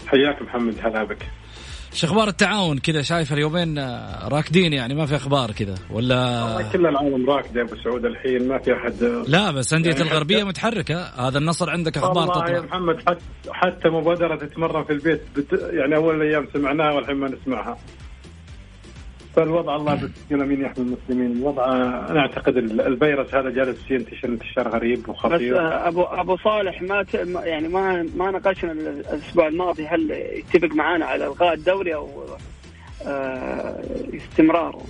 حياك 0.07 0.43
محمد 0.43 0.75
هلا 0.85 1.05
بك. 1.05 1.27
شو 1.97 2.07
أخبار 2.07 2.29
التعاون 2.29 2.79
كذا 2.79 3.03
شايف 3.03 3.33
اليومين 3.33 3.79
آه، 3.79 4.29
راكدين 4.29 4.73
يعني 4.73 4.95
ما 4.95 5.07
في 5.07 5.17
أخبار 5.17 5.51
كذا 5.51 5.75
ولا؟ 5.91 6.69
كل 6.73 6.87
العالم 6.87 7.31
راكد 7.31 7.57
يا 7.57 7.63
أبو 7.63 7.77
سعود 7.85 8.05
الحين 8.05 8.49
ما 8.49 8.59
في 8.59 8.73
أحد. 8.73 9.05
لا 9.29 9.51
بس 9.51 9.75
أندية 9.75 9.91
يعني 9.91 10.03
الغربية 10.03 10.45
متحركة. 10.45 11.03
هذا 11.03 11.39
النصر 11.39 11.71
عندك 11.71 11.99
أخبار 11.99 12.29
تطلع 12.29 12.51
يا 12.51 12.61
محمد 12.61 12.97
حتى 13.09 13.21
حتى 13.51 13.89
مبادرة 13.89 14.37
تتمرن 14.37 14.85
في 14.85 14.93
البيت 14.93 15.23
بت... 15.37 15.71
يعني 15.73 15.97
أول 15.97 16.23
أيام 16.23 16.49
سمعناها 16.53 16.93
والحين 16.93 17.17
ما 17.17 17.29
نسمعها. 17.29 17.79
فالوضع 19.37 19.77
الله 19.77 19.95
بالسكينه 19.95 20.45
مين 20.45 20.61
يحمي 20.61 20.85
المسلمين. 20.85 21.33
الوضع 21.33 21.65
أنا 22.11 22.21
أعتقد 22.21 22.57
الفيروس 22.57 23.35
هذا 23.35 23.51
جالس 23.51 23.91
ينتشر 23.91 24.29
انتشار 24.29 24.69
غريب 24.69 25.09
وخطير. 25.09 25.55
بس 25.55 25.61
آه، 25.61 25.89
ابو 25.89 26.03
أبو 26.03 26.37
صالح 26.37 26.83
ما 26.83 27.03
ت... 27.03 27.15
يعني 27.45 27.69
ما 27.69 28.09
ما 28.17 28.31
ناقشنا 28.31 28.73
الأسبوع 28.73 29.49
الماضي 29.49 29.87
هل 29.87 30.11
يتفق 30.11 30.75
معانا 30.75 31.07
على 31.07 31.27
إلغاء 31.27 31.55
الدوري 31.55 31.95
أو 31.95 32.09
آه 33.07 33.81
استمراره 34.15 34.85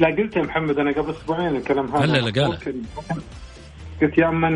لا 0.00 0.08
قلت 0.08 0.36
يا 0.36 0.42
محمد 0.42 0.78
أنا 0.78 0.92
قبل 0.92 1.10
أسبوعين 1.10 1.56
الكلام 1.56 1.86
هذا 1.86 2.04
هلا 2.04 2.30
لا 2.30 2.42
قال 2.42 2.58
قلت 4.02 4.18
يا 4.18 4.28
أما 4.28 4.48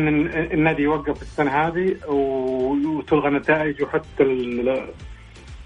النادي 0.53 0.81
يوقف 0.83 1.21
السنة 1.21 1.51
هذه 1.51 1.95
وتلغى 2.07 3.29
نتائج 3.29 3.83
وحتى 3.83 4.23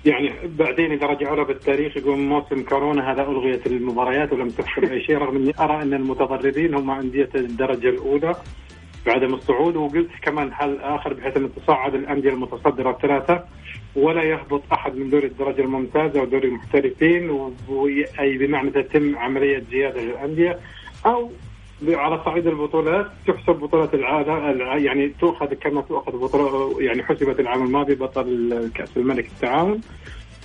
يعني 0.05 0.31
بعدين 0.45 0.91
إذا 0.91 1.07
رجعوا 1.07 1.35
له 1.35 1.43
بالتاريخ 1.43 1.97
يقول 1.97 2.17
موسم 2.17 2.63
كورونا 2.63 3.11
هذا 3.11 3.21
ألغيت 3.21 3.67
المباريات 3.67 4.33
ولم 4.33 4.49
تحسب 4.49 4.83
أي 4.83 5.01
شيء 5.03 5.17
رغم 5.17 5.35
إني 5.35 5.53
أرى 5.59 5.81
إن 5.81 5.93
المتضررين 5.93 6.73
هم 6.73 6.91
انديه 6.91 7.29
الدرجة 7.35 7.89
الأولى 7.89 8.35
بعدم 9.05 9.33
الصعود 9.33 9.75
وقلت 9.75 10.09
كمان 10.21 10.53
حل 10.53 10.77
آخر 10.81 11.13
بحيث 11.13 11.37
أن 11.37 11.49
تصعد 11.55 11.95
الأندية 11.95 12.29
المتصدرة 12.29 12.91
الثلاثة 12.91 13.43
ولا 13.95 14.23
يهبط 14.23 14.63
أحد 14.73 14.95
من 14.95 15.09
دوري 15.09 15.27
الدرجة 15.27 15.61
الممتازة 15.61 16.21
ودوري 16.21 16.47
المحترفين 16.47 17.53
أي 18.19 18.37
بمعنى 18.37 18.69
تتم 18.69 19.17
عملية 19.17 19.63
زيادة 19.71 20.01
للأندية 20.01 20.59
أو 21.05 21.31
على 21.87 22.21
صعيد 22.25 22.47
البطولات 22.47 23.11
تحسب 23.27 23.55
بطولة 23.55 23.89
العالم 23.93 24.85
يعني 24.85 25.13
تؤخذ 25.19 25.53
كما 25.53 25.81
تؤخذ 25.81 26.11
بطولة 26.11 26.81
يعني 26.81 27.03
حسبت 27.03 27.39
العام 27.39 27.63
الماضي 27.63 27.95
بطل 27.95 28.71
كأس 28.75 28.89
الملك 28.97 29.25
التعاون 29.25 29.81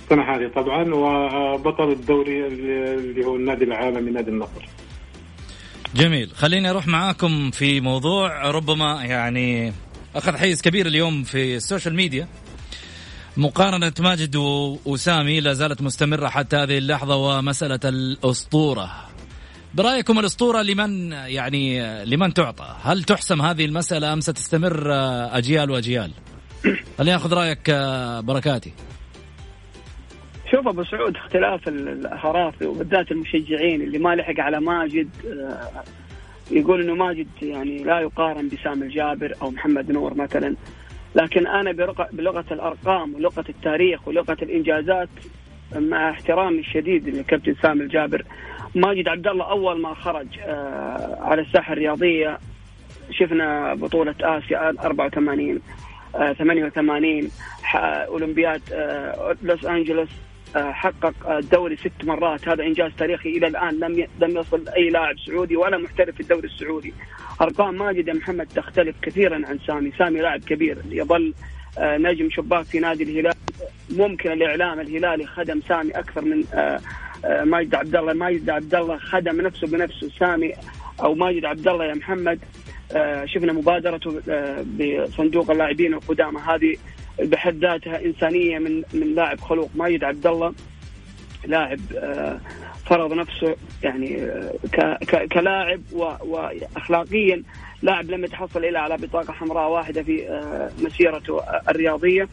السنة 0.03 0.35
هذه 0.35 0.51
طبعا 0.55 0.93
وبطل 0.93 1.91
الدوري 1.91 2.47
اللي 2.47 3.25
هو 3.25 3.35
النادي 3.35 3.63
العالمي 3.63 4.11
نادي 4.11 4.29
النصر. 4.29 4.69
جميل. 5.95 6.31
خليني 6.35 6.69
أروح 6.69 6.87
معاكم 6.87 7.51
في 7.51 7.81
موضوع 7.81 8.51
ربما 8.51 9.03
يعني 9.03 9.73
أخذ 10.15 10.37
حيز 10.37 10.61
كبير 10.61 10.85
اليوم 10.85 11.23
في 11.23 11.55
السوشيال 11.55 11.95
ميديا. 11.95 12.27
مقارنة 13.37 13.93
ماجد 13.99 14.35
وسامي 14.85 15.39
لا 15.39 15.53
زالت 15.53 15.81
مستمرة 15.81 16.27
حتى 16.27 16.55
هذه 16.55 16.77
اللحظة 16.77 17.15
ومسألة 17.15 17.79
الأسطورة. 17.85 19.10
برأيكم 19.73 20.19
الأسطورة 20.19 20.61
لمن 20.61 21.11
يعني 21.11 21.79
لمن 22.05 22.33
تعطى؟ 22.33 22.75
هل 22.83 23.03
تحسم 23.03 23.41
هذه 23.41 23.65
المسألة 23.65 24.13
أم 24.13 24.19
ستستمر 24.19 24.93
أجيال 25.37 25.71
وأجيال؟ 25.71 26.11
خليني 26.97 27.15
آخذ 27.15 27.33
رأيك 27.33 27.71
بركاتي. 28.23 28.73
شوف 30.51 30.67
أبو 30.67 30.83
سعود 30.83 31.15
اختلاف 31.15 31.67
الاهراف 31.67 32.61
وبالذات 32.61 33.11
المشجعين 33.11 33.81
اللي 33.81 33.99
ما 33.99 34.15
لحق 34.15 34.39
على 34.39 34.59
ماجد 34.59 35.09
آه، 35.25 35.83
يقول 36.51 36.81
إنه 36.81 36.95
ماجد 36.95 37.27
يعني 37.41 37.83
لا 37.83 37.99
يقارن 37.99 38.49
بسام 38.49 38.83
الجابر 38.83 39.33
أو 39.41 39.51
محمد 39.51 39.91
نور 39.91 40.13
مثلا 40.13 40.55
لكن 41.15 41.47
أنا 41.47 41.71
بلغة 42.11 42.45
الأرقام 42.51 43.15
ولغة 43.15 43.45
التاريخ 43.49 44.07
ولغة 44.07 44.37
الإنجازات 44.41 45.09
مع 45.75 46.09
احترامي 46.09 46.59
الشديد 46.59 47.09
للكابتن 47.09 47.55
سامي 47.61 47.83
الجابر 47.83 48.25
ماجد 48.75 49.07
عبد 49.07 49.27
الله 49.27 49.49
أول 49.49 49.81
ما 49.81 49.93
خرج 49.93 50.27
آه، 50.39 51.17
على 51.21 51.41
الساحة 51.41 51.73
الرياضية 51.73 52.39
شفنا 53.11 53.73
بطولة 53.73 54.15
آسيا 54.21 54.69
84 54.69 55.59
88 56.37 57.31
أولمبياد 57.75 58.61
آه، 58.73 59.35
لوس 59.43 59.65
أنجلوس 59.65 60.09
آه، 60.55 60.71
حقق 60.71 61.29
الدوري 61.29 61.77
ست 61.77 62.03
مرات. 62.03 62.47
هذا 62.47 62.63
إنجاز 62.63 62.91
تاريخي 62.97 63.29
إلى 63.29 63.47
الآن 63.47 63.79
لم 63.79 64.07
لم 64.19 64.37
يصل 64.37 64.69
أي 64.69 64.89
لاعب 64.89 65.15
سعودي 65.25 65.55
ولا 65.55 65.77
محترف 65.77 66.15
في 66.15 66.21
الدوري 66.21 66.47
السعودي. 66.47 66.93
أرقام 67.41 67.75
ماجد 67.75 68.07
يا 68.07 68.13
محمد 68.13 68.47
تختلف 68.55 68.95
كثيرا 69.01 69.35
عن 69.47 69.59
سامي. 69.67 69.91
سامي 69.97 70.19
لاعب 70.19 70.39
كبير 70.39 70.77
يظل 70.89 71.33
آه، 71.77 71.97
نجم 71.97 72.29
شباك 72.29 72.65
في 72.65 72.79
نادي 72.79 73.03
الهلال. 73.03 73.33
ممكن 73.89 74.31
الإعلام 74.31 74.79
الهلالي 74.79 75.25
خدم 75.25 75.61
سامي 75.67 75.91
أكثر 75.91 76.21
من 76.21 76.43
ماجد 77.23 77.75
عبد 77.75 77.95
الله 77.95 78.13
ماجد 78.13 78.49
عبد 78.49 78.75
الله 78.75 78.97
خدم 78.97 79.41
نفسه 79.41 79.67
بنفسه 79.67 80.09
سامي 80.19 80.53
أو 81.03 81.15
ماجد 81.15 81.45
عبد 81.45 81.67
الله 81.67 81.85
يا 81.85 81.93
محمد. 81.93 82.39
آه، 82.91 83.25
شفنا 83.25 83.53
مبادرته 83.53 84.21
آه، 84.29 84.65
بصندوق 84.79 85.51
اللاعبين 85.51 85.93
القدامى. 85.93 86.39
هذه 86.39 86.75
بحد 87.19 87.55
ذاتها 87.55 88.05
إنسانية 88.05 88.59
من 88.59 88.83
من 88.93 89.15
لاعب 89.15 89.39
خلوق 89.39 89.69
ماجد 89.75 90.03
عبد 90.03 90.27
الله 90.27 90.53
لاعب 91.45 91.79
آه، 91.97 92.39
فرض 92.85 93.13
نفسه 93.13 93.55
يعني 93.83 94.27
كلاعب 95.31 95.81
واخلاقيا 95.91 97.43
لاعب 97.81 98.11
لم 98.11 98.23
يتحصل 98.23 98.65
إلا 98.65 98.79
على 98.79 98.97
بطاقة 98.97 99.33
حمراء 99.33 99.69
واحدة 99.69 100.03
في 100.03 100.41
مسيرته 100.81 101.39
الرياضية. 101.69 102.27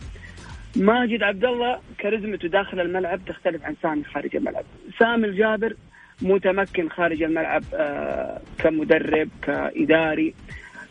ماجد 0.79 1.23
عبد 1.23 1.45
الله 1.45 1.79
كاريزمته 1.99 2.49
داخل 2.49 2.81
الملعب 2.81 3.21
تختلف 3.27 3.65
عن 3.65 3.75
سامي 3.83 4.05
خارج 4.05 4.37
الملعب. 4.37 4.65
سامي 4.99 5.27
الجابر 5.27 5.77
متمكن 6.23 6.89
خارج 6.89 7.23
الملعب 7.23 7.65
آه، 7.75 8.41
كمدرب 8.59 9.29
كإداري. 9.43 10.35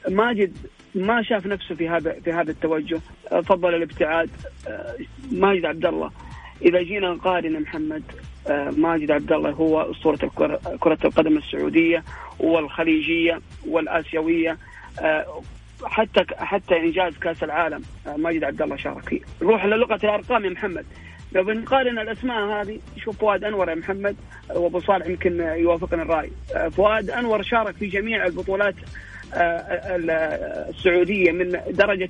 ماجد 0.09 0.57
ما 0.95 1.23
شاف 1.23 1.47
نفسه 1.47 1.75
في 1.75 1.89
هذا 1.89 2.11
في 2.11 2.31
هذا 2.31 2.51
التوجه. 2.51 2.99
آه، 3.31 3.41
فضل 3.41 3.75
الابتعاد. 3.75 4.29
آه، 4.67 4.95
ماجد 5.31 5.65
عبد 5.65 5.85
الله 5.85 6.11
إذا 6.61 6.81
جينا 6.81 7.09
نقارن 7.09 7.61
محمد 7.61 8.03
ماجد 8.77 9.11
عبد 9.11 9.31
الله 9.31 9.49
هو 9.49 9.91
أسطورة 9.91 10.31
كرة 10.79 10.97
القدم 11.05 11.37
السعودية 11.37 12.03
والخليجية 12.39 13.41
والآسيوية. 13.67 14.57
حتى 15.85 16.25
حتى 16.37 16.77
إنجاز 16.77 17.17
كأس 17.17 17.43
العالم 17.43 17.81
ماجد 18.17 18.43
عبد 18.43 18.61
الله 18.61 18.75
شارك 18.75 19.09
فيه 19.09 19.19
نروح 19.41 19.65
للغة 19.65 19.99
الأرقام 20.03 20.45
يا 20.45 20.49
محمد. 20.49 20.85
لو 21.31 21.43
بنقارن 21.43 21.99
الأسماء 21.99 22.61
هذه 22.61 22.79
شوف 22.97 23.17
فؤاد 23.17 23.43
أنور 23.43 23.69
يا 23.69 23.75
محمد 23.75 24.15
وأبو 24.49 24.79
صالح 24.79 25.07
يمكن 25.07 25.39
يوافقنا 25.39 26.01
الرأي. 26.01 26.31
فؤاد 26.71 27.09
أنور 27.09 27.43
شارك 27.43 27.75
في 27.75 27.87
جميع 27.87 28.25
البطولات 28.25 28.75
آه، 29.33 29.97
السعودية 30.69 31.31
من 31.31 31.59
درجة 31.69 32.09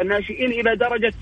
الناشئين 0.00 0.50
إلى 0.50 0.76
درجة 0.76 1.12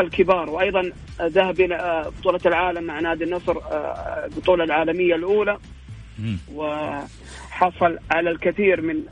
الكبار. 0.00 0.50
وأيضا 0.50 0.92
ذهب 1.20 1.60
إلى 1.60 2.10
بطولة 2.20 2.40
العالم 2.46 2.84
مع 2.84 3.00
نادي 3.00 3.24
النصر 3.24 3.58
آه، 3.58 4.24
البطولة 4.24 4.64
العالمية 4.64 5.14
الأولى. 5.14 5.58
وحصل 7.54 7.98
على 8.10 8.30
الكثير 8.30 8.80
من 8.80 9.02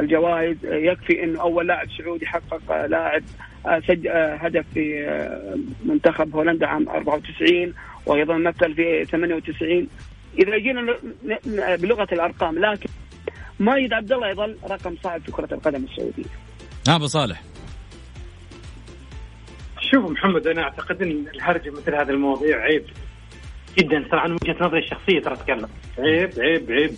الجوائز. 0.00 0.56
يكفي 0.64 1.22
إنه 1.24 1.40
أول 1.40 1.66
لاعب 1.66 1.88
سعودي 1.98 2.26
حقق 2.26 2.86
لاعب 2.86 3.22
سجل 3.88 4.08
هدف 4.14 4.64
في 4.74 5.06
منتخب 5.84 6.36
هولندا 6.36 6.66
عام 6.66 6.88
94 6.88 7.74
وأيضا 8.06 8.36
مثل 8.38 8.74
في 8.74 9.04
98 9.04 9.88
إذا 10.38 10.58
جينا 10.58 10.96
بلغة 11.76 12.08
الأرقام 12.12 12.58
لكن 12.58 12.90
ماجد 13.60 13.92
عبد 13.92 14.12
الله 14.12 14.28
يظل 14.28 14.56
رقم 14.70 14.96
صعب 15.04 15.20
في 15.20 15.32
كرة 15.32 15.54
القدم 15.54 15.84
السعوديه. 15.84 16.24
أبو 16.88 17.06
صالح. 17.06 17.42
شوف 19.80 20.10
محمد 20.10 20.46
أنا 20.46 20.62
أعتقد 20.62 21.02
إن 21.02 21.24
الهرجة 21.34 21.70
مثل 21.70 21.94
هذه 21.94 22.10
المواضيع 22.10 22.60
عيب 22.60 22.84
جدا. 23.78 24.04
صراحة 24.10 24.28
من 24.28 24.36
وجهة 24.42 24.56
نظري 24.60 24.78
الشخصية 24.78 25.20
ترى 25.20 25.34
اتكلم 25.34 25.68
عيب 25.98 26.30
عيب 26.38 26.70
عيب. 26.70 26.94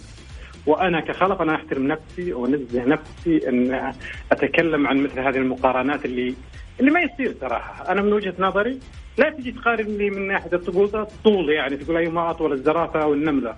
وأنا 0.66 1.00
كخلق 1.00 1.42
أنا 1.42 1.54
أحترم 1.54 1.86
نفسي 1.86 2.32
وانزه 2.32 2.84
نفسي 2.84 3.48
أن 3.48 3.92
أتكلم 4.32 4.86
عن 4.86 4.96
مثل 4.96 5.20
هذه 5.20 5.36
المقارنات 5.36 6.04
اللي 6.04 6.34
اللي 6.80 6.90
ما 6.90 7.00
يصير 7.00 7.34
صراحة. 7.40 7.92
أنا 7.92 8.02
من 8.02 8.12
وجهة 8.12 8.34
نظري 8.38 8.78
لا 9.18 9.30
تجي 9.30 9.52
تقارن 9.52 9.86
لي 9.86 10.10
من 10.10 10.28
ناحية 10.28 10.52
الطول 10.52 10.90
الطول 10.94 11.50
يعني 11.50 11.76
تقول 11.76 11.96
ايما 11.96 12.30
اطول 12.30 12.52
الزرافة 12.52 13.02
أو 13.02 13.14
النمله 13.14 13.56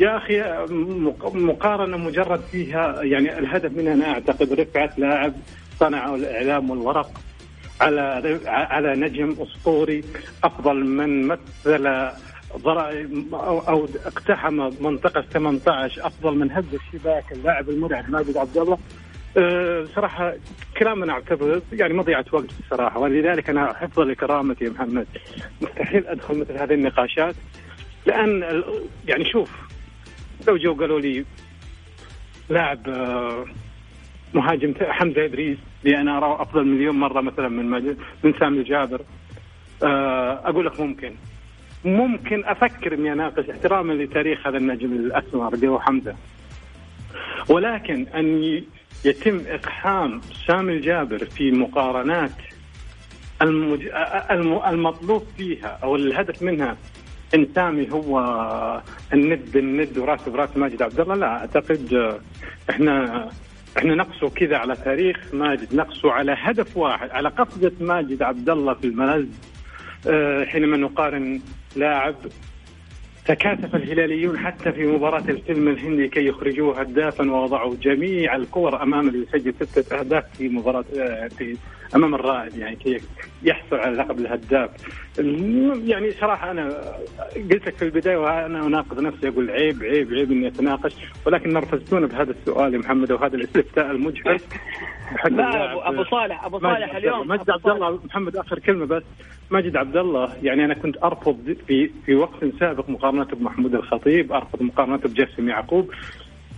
يا 0.00 0.16
أخي 0.16 0.66
مقارنة 1.34 1.96
مجرد 1.96 2.40
فيها 2.40 3.02
يعني 3.02 3.38
الهدف 3.38 3.72
منها 3.72 3.92
أنا 3.92 4.08
أعتقد 4.12 4.52
رفعة 4.52 4.90
لاعب 4.98 5.32
صنعه 5.80 6.14
الإعلام 6.14 6.70
والورق 6.70 7.10
على 7.80 8.40
على 8.46 8.96
نجم 8.96 9.36
أسطوري 9.40 10.04
أفضل 10.44 10.84
من 10.84 11.26
مثل 11.26 12.10
أو 12.54 13.88
اقتحم 14.06 14.70
منطقة 14.80 15.20
18 15.20 16.06
أفضل 16.06 16.38
من 16.38 16.52
هز 16.52 16.64
الشباك 16.74 17.32
اللاعب 17.32 17.70
المرعب 17.70 18.10
ماجد 18.10 18.36
عبد 18.36 18.58
الله. 18.58 18.78
أه 19.36 19.84
صراحة 19.94 20.34
كلام 20.78 21.02
أنا 21.02 21.12
أعتبر 21.12 21.62
يعني 21.72 21.94
مضيعة 21.94 22.24
وقت 22.32 22.50
الصراحة 22.60 22.98
ولذلك 23.00 23.50
أنا 23.50 23.72
حفظا 23.72 24.04
لكرامتي 24.04 24.64
يا 24.64 24.70
محمد. 24.70 25.06
مستحيل 25.62 26.06
أدخل 26.06 26.38
مثل 26.38 26.52
هذه 26.58 26.74
النقاشات. 26.74 27.34
لأن 28.06 28.62
يعني 29.06 29.24
شوف 29.24 29.50
لو 30.48 30.56
جو 30.56 30.74
قالوا 30.74 31.00
لي 31.00 31.24
لاعب 32.48 32.88
أه 32.88 33.44
مهاجم 34.34 34.74
حمزة 34.80 35.24
إدريس 35.24 35.58
اللي 35.84 36.00
أنا 36.00 36.18
أراه 36.18 36.42
أفضل 36.42 36.64
مليون 36.64 36.94
مرة 36.98 37.20
مثلا 37.20 37.48
من 37.48 37.96
من 38.24 38.34
سامي 38.40 38.58
الجابر 38.58 39.00
أه 39.82 40.40
أقول 40.44 40.66
لك 40.66 40.80
ممكن. 40.80 41.14
ممكن 41.84 42.44
أفكر 42.44 42.94
إني 42.94 43.12
أناقش 43.12 43.50
احتراما 43.50 43.92
لتاريخ 43.92 44.46
هذا 44.46 44.56
النجم 44.56 44.92
الأسمر 44.92 45.54
اللي 45.54 45.68
هو 45.68 45.80
حمزة. 45.80 46.14
ولكن 47.48 48.06
أن 48.14 48.62
يتم 49.04 49.40
إقحام 49.46 50.20
سامي 50.46 50.72
الجابر 50.72 51.18
في 51.24 51.50
مقارنات 51.50 52.30
المج... 53.42 53.88
المطلوب 54.66 55.22
فيها 55.36 55.78
أو 55.82 55.96
الهدف 55.96 56.42
منها 56.42 56.76
إن 57.34 57.48
سامي 57.54 57.90
هو 57.92 58.20
الند 59.12 59.56
الند 59.56 59.98
وراس 59.98 60.28
براس 60.28 60.56
ماجد 60.56 60.82
عبد 60.82 61.00
الله 61.00 61.14
لا 61.14 61.26
أعتقد 61.26 62.18
إحنا 62.70 63.28
إحنا 63.78 63.94
نقصه 63.94 64.30
كذا 64.30 64.56
على 64.56 64.76
تاريخ 64.76 65.16
ماجد 65.32 65.74
نقصه 65.74 66.12
على 66.12 66.36
هدف 66.38 66.76
واحد 66.76 67.10
على 67.10 67.28
قفزه 67.28 67.72
ماجد 67.80 68.22
عبد 68.22 68.50
الله 68.50 68.74
في 68.74 68.86
الملز 68.86 69.28
آه، 70.06 70.44
حينما 70.44 70.76
نقارن 70.76 71.40
لاعب 71.76 72.14
تكاتف 73.26 73.74
الهلاليون 73.74 74.38
حتى 74.38 74.72
في 74.72 74.86
مباراة 74.86 75.24
الفيلم 75.28 75.68
الهندي 75.68 76.08
كي 76.08 76.26
يخرجوه 76.26 76.80
هدافا 76.80 77.30
ووضعوا 77.30 77.74
جميع 77.82 78.36
الكور 78.36 78.82
أمام 78.82 79.08
اللي 79.08 79.26
يسجل 79.28 79.54
ستة 79.60 79.98
أهداف 79.98 80.24
في 80.38 80.48
مباراة 80.48 80.84
آه، 80.98 81.28
في 81.28 81.56
أمام 81.96 82.14
الرائد 82.14 82.56
يعني 82.56 82.76
كي 82.76 83.00
يحصل 83.42 83.76
على 83.76 83.96
لقب 83.96 84.18
الهداف. 84.18 84.70
يعني 85.88 86.10
صراحة 86.10 86.50
أنا 86.50 86.68
قلت 87.36 87.66
لك 87.66 87.76
في 87.76 87.84
البداية 87.84 88.16
وأنا 88.16 88.66
أناقض 88.66 89.00
نفسي 89.00 89.28
أقول 89.28 89.50
عيب 89.50 89.82
عيب 89.82 90.12
عيب 90.12 90.32
إني 90.32 90.48
أتناقش. 90.48 90.92
ولكن 91.26 91.52
نرفزتونا 91.52 92.06
بهذا 92.06 92.30
السؤال 92.30 92.74
يا 92.74 92.78
محمد 92.78 93.12
وهذا 93.12 93.36
الاستفتاء 93.36 93.90
المجحف 93.90 94.44
لا 95.30 95.72
ابو 95.72 95.80
أبو 95.80 96.04
صالح 96.04 96.44
أبو 96.44 96.58
صالح 96.60 96.94
اليوم 96.94 97.28
مجد 97.28 97.50
عبد 97.50 97.68
الله 97.68 98.00
محمد 98.04 98.36
آخر 98.36 98.58
كلمة 98.58 98.84
بس. 98.86 99.02
ماجد 99.50 99.76
عبد 99.76 99.96
الله 99.96 100.36
يعني 100.42 100.64
أنا 100.64 100.74
كنت 100.74 100.96
أرفض 101.04 101.56
في 101.66 101.90
في 102.06 102.14
وقت 102.14 102.44
سابق 102.60 102.90
مقارنته 102.90 103.36
بمحمود 103.36 103.74
الخطيب 103.74 104.32
أرفض 104.32 104.62
مقارنته 104.62 105.08
بجسم 105.08 105.48
يعقوب. 105.48 105.90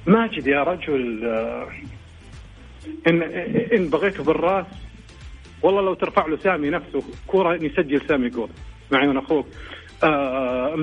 ماجد 0.07 0.47
يا 0.47 0.63
رجل 0.63 1.25
آه، 1.25 1.69
ان 3.07 3.23
إن 3.73 3.89
بغيته 3.91 4.25
بالرأس 4.25 4.67
والله 5.63 5.83
لو 5.83 5.95
ترفع 5.95 6.27
له 6.27 6.37
سامي 6.37 6.71
نفسه 6.71 7.03
كورة 7.27 7.55
يسجل 7.55 8.01
سامي 8.09 8.29
جول 8.29 8.49
مع 8.93 8.99
عيون 8.99 9.19
أخوك. 9.19 9.47
آه 10.05 10.77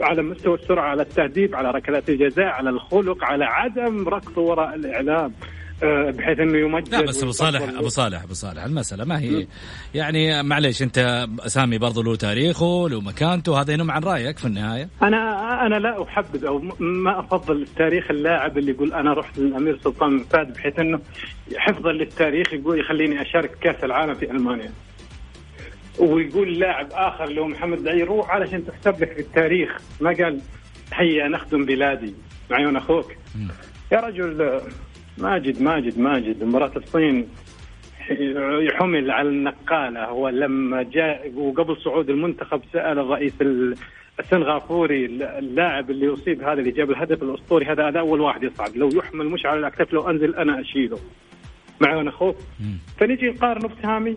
على 0.00 0.22
مستوى 0.22 0.54
السرعة 0.54 0.84
على 0.84 1.02
التهديف 1.02 1.54
على 1.54 1.70
ركلات 1.70 2.08
الجزاء 2.08 2.46
على 2.46 2.70
الخلق 2.70 3.24
على 3.24 3.44
عدم 3.44 4.08
ركضه 4.08 4.42
وراء 4.42 4.74
الإعلام. 4.74 5.32
آه، 5.32 5.63
بحيث 5.82 6.40
إنه 6.40 6.58
يمجد 6.58 6.88
لا 6.88 7.00
بس 7.00 7.22
أبو 7.22 7.32
صالح 7.32 7.62
أبو 7.62 7.88
صالح 7.88 8.22
أبو 8.22 8.34
صالح 8.34 8.64
المسألة 8.64 9.04
ما 9.04 9.20
هي. 9.20 9.46
يعني 9.94 10.42
معليش 10.42 10.82
أنت 10.82 11.26
سامي 11.46 11.78
برضو 11.78 12.02
له 12.02 12.16
تاريخه 12.16 12.88
له 12.88 13.00
مكانته 13.00 13.60
هذا 13.60 13.72
ينم 13.72 13.90
عن 13.90 14.02
رأيك 14.02 14.38
في 14.38 14.44
النهاية؟ 14.44 14.88
أنا 15.02 15.18
أنا 15.66 15.74
لا 15.74 16.02
أحبذ 16.02 16.44
أو 16.44 16.58
ما 16.80 17.20
أفضل 17.20 17.66
تاريخ 17.76 18.10
اللاعب 18.10 18.58
اللي 18.58 18.70
يقول 18.70 18.92
أنا 18.92 19.12
رحت 19.12 19.38
للأمير 19.38 19.78
سلطان 19.84 20.18
بن 20.18 20.24
فهد 20.24 20.52
بحيث 20.52 20.78
إنه 20.78 21.00
حفظا 21.56 21.92
للتاريخ 21.92 22.52
يقول 22.52 22.80
يخليني 22.80 23.22
أشارك 23.22 23.50
كأس 23.60 23.84
العالم 23.84 24.14
في 24.14 24.30
ألمانيا. 24.30 24.72
ويقول 25.98 26.58
لاعب 26.58 26.88
آخر 26.92 27.24
اللي 27.24 27.40
هو 27.40 27.46
محمد 27.46 27.78
العير 27.78 28.08
روح 28.08 28.30
علشان 28.30 28.66
تحسب 28.66 29.02
لك 29.02 29.12
في 29.12 29.20
التاريخ. 29.20 29.70
ما 30.00 30.10
قال 30.10 30.40
هيا 30.94 31.28
نخدم 31.28 31.64
بلادي 31.64 32.14
معيون 32.50 32.76
أخوك. 32.76 33.12
يا 33.92 34.00
رجل 34.00 34.60
ماجد 35.18 35.62
ماجد 35.62 35.98
ماجد. 35.98 36.44
مباراة 36.44 36.72
الصين 36.76 37.28
يحمل 38.40 39.10
على 39.10 39.28
النقالة. 39.28 40.04
هو 40.04 40.28
لما 40.28 40.82
جاء 40.82 41.32
وقبل 41.36 41.76
صعود 41.76 42.10
المنتخب 42.10 42.60
سأل 42.72 42.98
الرئيس 42.98 43.32
السنغافوري 44.20 45.06
اللاعب 45.38 45.90
اللي 45.90 46.06
يصيب 46.06 46.42
هذا 46.42 46.60
اللي 46.60 46.70
جاب 46.70 46.90
الهدف 46.90 47.22
الأسطوري 47.22 47.66
هذا 47.66 47.88
هذا 47.88 48.00
أول 48.00 48.20
واحد 48.20 48.42
يصعد. 48.42 48.76
لو 48.76 48.88
يحمل 48.88 49.26
مش 49.26 49.46
على 49.46 49.58
الأكتاف 49.58 49.92
لو 49.92 50.10
أنزل 50.10 50.34
أنا 50.34 50.60
أشيله. 50.60 50.98
معي 51.80 52.08
أخوك 52.08 52.36
فنجي 52.98 53.30
نقارنه 53.30 53.68
بسامي 53.68 54.16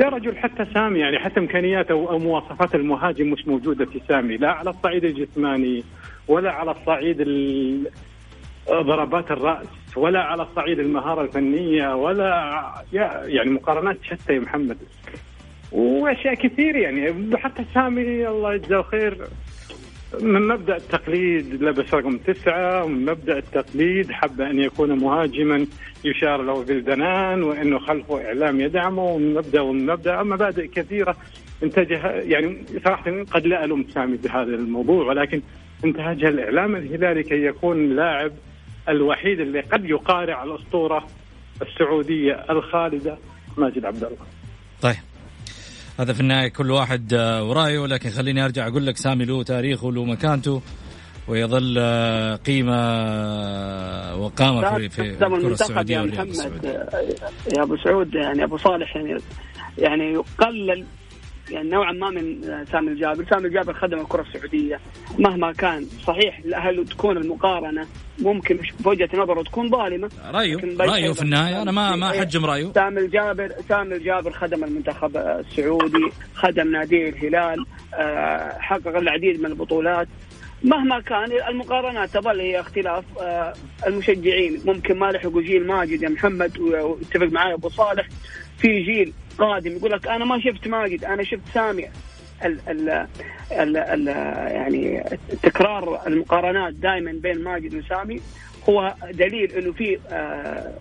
يا 0.00 0.08
رجل 0.08 0.36
حتى 0.36 0.66
سامي 0.74 0.98
يعني 0.98 1.18
حتى 1.18 1.40
إمكانياته 1.40 1.92
أو 1.92 2.18
مواصفات 2.18 2.74
المهاجم 2.74 3.30
مش 3.30 3.48
موجودة 3.48 3.84
في 3.84 4.00
سامي. 4.08 4.36
لا 4.36 4.52
على 4.52 4.70
الصعيد 4.70 5.04
الجسماني 5.04 5.84
ولا 6.28 6.52
على 6.52 6.70
الصعيد 6.70 7.20
ضربات 8.70 9.30
الرأس 9.30 9.66
ولا 9.96 10.20
على 10.22 10.42
الصعيد 10.42 10.78
المهارة 10.78 11.22
الفنية 11.22 11.94
ولا 11.94 12.62
يعني 13.26 13.50
مقارنات 13.50 13.96
شتى 14.02 14.34
يا 14.34 14.40
محمد. 14.40 14.76
وأشياء 15.72 16.34
كثير 16.34 16.76
يعني 16.76 17.14
حتى 17.36 17.64
سامي 17.74 18.28
الله 18.28 18.54
يجزاه 18.54 18.82
خير 18.82 19.26
من 20.20 20.48
مبدأ 20.48 20.76
التقليد 20.76 21.62
لبس 21.62 21.94
رقم 21.94 22.18
تسعة 22.18 22.84
ومن 22.84 23.04
مبدأ 23.04 23.38
التقليد 23.38 24.12
حب 24.12 24.40
أن 24.40 24.60
يكون 24.60 24.98
مهاجما 24.98 25.66
يشار 26.04 26.42
له 26.42 26.64
بالدنان 26.64 27.42
وإنه 27.42 27.78
خلفه 27.78 28.26
إعلام 28.26 28.60
يدعمه 28.60 29.04
ومن 29.04 29.34
مبدأ 29.34 29.60
ومن 29.60 29.86
مبدأ. 29.86 30.22
مبادئ 30.22 30.66
كثيرة 30.66 31.16
انتجها 31.62 32.12
يعني 32.12 32.64
صراحة 32.84 33.22
قد 33.30 33.46
لا 33.46 33.64
ألوم 33.64 33.86
سامي 33.94 34.16
بهذا 34.16 34.54
الموضوع 34.54 35.06
ولكن 35.06 35.42
انتهجها 35.84 36.28
الإعلام 36.28 36.76
الهلالي 36.76 37.22
كي 37.22 37.44
يكون 37.44 37.96
لاعب 37.96 38.32
الوحيد 38.88 39.40
اللي 39.40 39.60
قد 39.60 39.84
يقارع 39.84 40.44
الأسطورة 40.44 41.06
السعودية 41.62 42.44
الخالدة 42.50 43.18
ماجد 43.56 43.84
عبد 43.84 44.04
الله. 44.04 44.26
طيب 44.82 44.96
هذا 46.00 46.12
في 46.12 46.20
النهاية 46.20 46.48
كل 46.48 46.70
واحد 46.70 47.14
آه، 47.14 47.44
ورأيه 47.44 47.78
ولكن 47.78 48.10
خليني 48.10 48.44
أرجع 48.44 48.66
أقول 48.66 48.86
لك 48.86 48.96
سامي 48.96 49.24
له 49.24 49.42
تاريخه 49.42 49.92
له 49.92 50.04
مكانته 50.04 50.62
ويظل 51.28 51.76
آه، 51.78 52.36
قيمة 52.36 52.76
آه، 52.76 54.16
وقامة 54.16 54.78
في 54.78 54.88
في 54.88 55.02
الكرة 55.02 55.52
السعودية 55.52 55.96
يا 55.96 56.02
محمد 56.02 56.64
يا 57.56 57.62
أبو 57.62 57.76
سعود 57.76 58.14
يعني 58.14 58.44
أبو 58.44 58.56
صالح 58.56 58.96
يعني 58.96 59.16
يعني 59.78 60.12
يقلل 60.12 60.84
يعني 61.50 61.68
نوعا 61.70 61.92
ما 61.92 62.10
من 62.10 62.42
سامي 62.72 62.88
الجابر، 62.88 63.24
سامي 63.30 63.46
الجابر 63.46 63.74
خدم 63.74 64.00
الكرة 64.00 64.22
السعودية. 64.22 64.80
مهما 65.18 65.52
كان 65.52 65.84
صحيح 66.06 66.40
هل 66.54 66.86
تكون 66.86 67.16
المقارنة 67.16 67.86
ممكن 68.18 68.56
في 68.56 68.88
وجهة 68.88 69.08
نظره 69.14 69.42
تكون 69.42 69.70
ظالمة. 69.70 70.10
رأيه 70.32 70.56
رأيه 70.80 71.12
في 71.12 71.22
النهاية. 71.22 71.62
أنا 71.62 71.72
ما 71.72 71.96
ما 71.96 72.10
أحجم 72.10 72.44
رأيه. 72.44 72.72
سامي 72.72 73.00
الجابر 73.00 73.52
سامي 73.68 73.94
الجابر 73.96 74.32
خدم 74.32 74.64
المنتخب 74.64 75.16
السعودي 75.16 76.08
خدم 76.34 76.72
نادي 76.72 77.08
الهلال 77.08 77.66
آه، 77.94 78.58
حقق 78.58 78.96
العديد 78.96 79.40
من 79.40 79.46
البطولات. 79.46 80.08
مهما 80.64 81.00
كان 81.00 81.32
المقارنات 81.48 82.10
تظل 82.10 82.40
هي 82.40 82.60
اختلاف 82.60 83.04
آه، 83.20 83.52
المشجعين. 83.86 84.60
ممكن 84.64 84.98
ما 84.98 85.06
لحقوا 85.06 85.42
جيل 85.42 85.66
ماجد 85.66 86.02
يا 86.02 86.08
محمد 86.08 86.58
واتفق 86.58 87.26
معي 87.32 87.54
أبو 87.54 87.68
صالح. 87.68 88.08
في 88.58 88.82
جيل 88.82 89.12
قادم 89.38 89.76
يقول 89.76 89.90
لك 89.90 90.08
أنا 90.08 90.24
ما 90.24 90.40
شفت 90.40 90.68
ماجد 90.68 91.04
أنا 91.04 91.22
شفت 91.22 91.48
سامي 91.54 91.88
ال 92.44 92.58
ال 92.68 93.06
ال 93.52 93.76
ال 93.76 94.06
يعني 94.52 95.04
تكرار 95.42 96.06
المقارنات 96.06 96.74
دائما 96.74 97.12
بين 97.12 97.44
ماجد 97.44 97.74
وسامي. 97.74 98.20
هو 98.68 98.94
دليل 99.10 99.52
إنه 99.52 99.72
في 99.72 99.98
آه، 100.10 100.72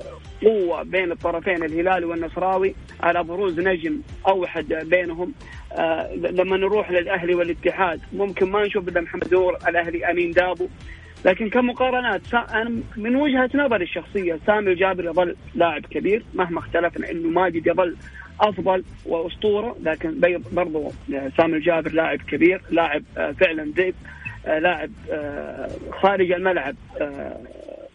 قوة 0.43 0.83
بين 0.83 1.11
الطرفين 1.11 1.63
الهلالي 1.63 2.05
والنصراوي 2.05 2.75
على 2.99 3.23
بروز 3.23 3.59
نجم 3.59 4.01
أوحد 4.27 4.73
بينهم. 4.73 5.33
آه، 5.71 6.15
لما 6.15 6.57
نروح 6.57 6.91
للأهلي 6.91 7.35
والاتحاد 7.35 8.01
ممكن 8.13 8.51
ما 8.51 8.65
نشوف 8.65 8.87
إلا 8.87 9.01
محمد 9.01 9.33
نور 9.33 9.57
الأهلي 9.67 10.11
أمين 10.11 10.31
دابو. 10.31 10.67
لكن 11.25 11.49
كمقارنات 11.49 12.21
أنا 12.33 12.81
من 12.97 13.15
وجهة 13.15 13.49
نظري 13.55 13.83
الشخصية 13.83 14.39
سامي 14.47 14.71
الجابر 14.71 15.05
يظل 15.05 15.35
لاعب 15.55 15.85
كبير 15.85 16.23
مهما 16.33 16.59
اختلفنا 16.59 17.11
إنه 17.11 17.29
ماجد 17.29 17.67
يظل 17.67 17.95
أفضل 18.39 18.83
وأسطورة 19.05 19.75
لكن 19.83 20.41
برضو 20.51 20.91
سامي 21.37 21.57
الجابر 21.57 21.91
لاعب 21.91 22.19
كبير 22.21 22.61
لاعب 22.69 23.03
آه، 23.17 23.31
فعلا 23.31 23.71
ذئب 23.77 23.95
آه، 24.45 24.59
لاعب 24.59 24.91
آه، 25.11 25.69
خارج 26.01 26.31
الملعب 26.31 26.75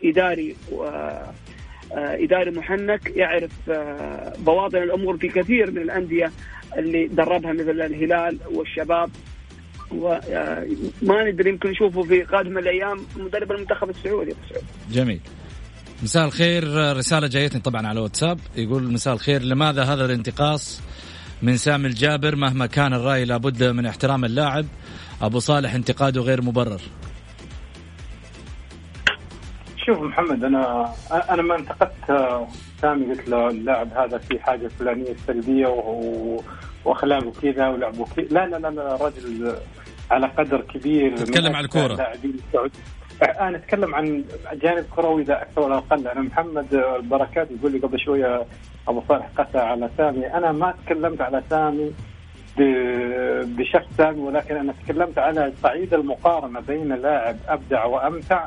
إداري 0.05 0.57
إداري 1.93 2.51
محنك 2.51 3.17
يعرف 3.17 3.51
بواطن 4.39 4.83
الأمور 4.83 5.17
في 5.17 5.29
كثير 5.29 5.71
من 5.71 5.79
الأندية 5.79 6.31
اللي 6.77 7.07
دربها 7.07 7.53
مثل 7.53 7.71
الهلال 7.71 8.39
والشباب. 8.53 9.11
وما 9.93 11.25
ندري 11.25 11.51
يمكن 11.51 11.71
نشوفه 11.71 12.03
في 12.03 12.23
قادم 12.23 12.59
الأيام 12.59 12.99
مدرب 13.17 13.53
المنتخب 13.53 13.91
السعودي. 13.91 14.35
جميل. 14.91 15.21
مساء 16.03 16.25
الخير. 16.25 16.65
رسالة 16.97 17.27
جايتني 17.27 17.61
طبعا 17.61 17.87
على 17.87 18.01
واتساب. 18.01 18.39
يقول 18.57 18.93
مساء 18.93 19.15
الخير 19.15 19.43
لماذا 19.43 19.83
هذا 19.83 20.05
الانتقاص 20.05 20.83
من 21.43 21.57
سامي 21.57 21.87
الجابر 21.87 22.37
مهما 22.37 22.67
كان 22.67 22.95
الرأي 22.95 23.25
لابد 23.25 23.65
من 23.65 23.87
احترام 23.87 24.25
اللاعب؟ 24.25 24.67
أبو 25.23 25.39
صالح 25.39 25.75
انتقاده 25.75 26.21
غير 26.21 26.43
مبرر. 26.43 26.81
شوف 29.87 29.99
محمد 29.99 30.45
أنا 30.45 30.95
أنا 31.31 31.43
ما 31.43 31.57
انتقدت 31.57 32.07
سامي 32.83 33.15
قلت 33.15 33.29
له 33.29 33.49
اللاعب 33.49 33.93
هذا 33.93 34.19
في 34.19 34.39
حاجة 34.39 34.69
فلانية 34.69 35.17
سلبية 35.27 35.67
وأخلاقه 36.85 37.33
كذا 37.43 37.69
ولعبه 37.69 38.05
كذا. 38.17 38.27
لا 38.31 38.47
لا 38.47 38.57
لا, 38.57 38.69
لا 38.69 38.97
رجل 38.97 39.57
على 40.11 40.27
قدر 40.27 40.61
كبير 40.61 41.17
تتكلم 41.17 41.57
عن 41.57 41.65
الكورة. 41.65 42.13
أنا 43.23 43.57
أتكلم 43.57 43.95
عن 43.95 44.25
جانب 44.53 44.85
كروي 44.97 45.23
ذا 45.23 45.43
أكثر 45.43 45.61
ولا 45.61 45.77
أقل. 45.77 46.09
أنا 46.09 46.21
محمد 46.21 46.75
البركات 46.75 47.49
يقول 47.51 47.73
لي 47.73 47.79
قبل 47.79 48.01
شوية 48.01 48.45
أبو 48.89 49.03
صالح 49.09 49.27
قسى 49.37 49.59
على 49.59 49.91
سامي. 49.97 50.27
أنا 50.27 50.53
ما 50.53 50.75
تكلمت 50.87 51.21
على 51.21 51.43
سامي 51.51 51.93
بشخص 53.45 53.87
سامي 53.99 54.21
ولكن 54.21 54.57
أنا 54.57 54.75
تكلمت 54.85 55.19
على 55.19 55.53
صعيد 55.63 55.95
المقارنة 55.95 56.61
بين 56.61 56.93
لاعب 56.93 57.37
أبدع 57.49 57.85
وأمتع. 57.85 58.47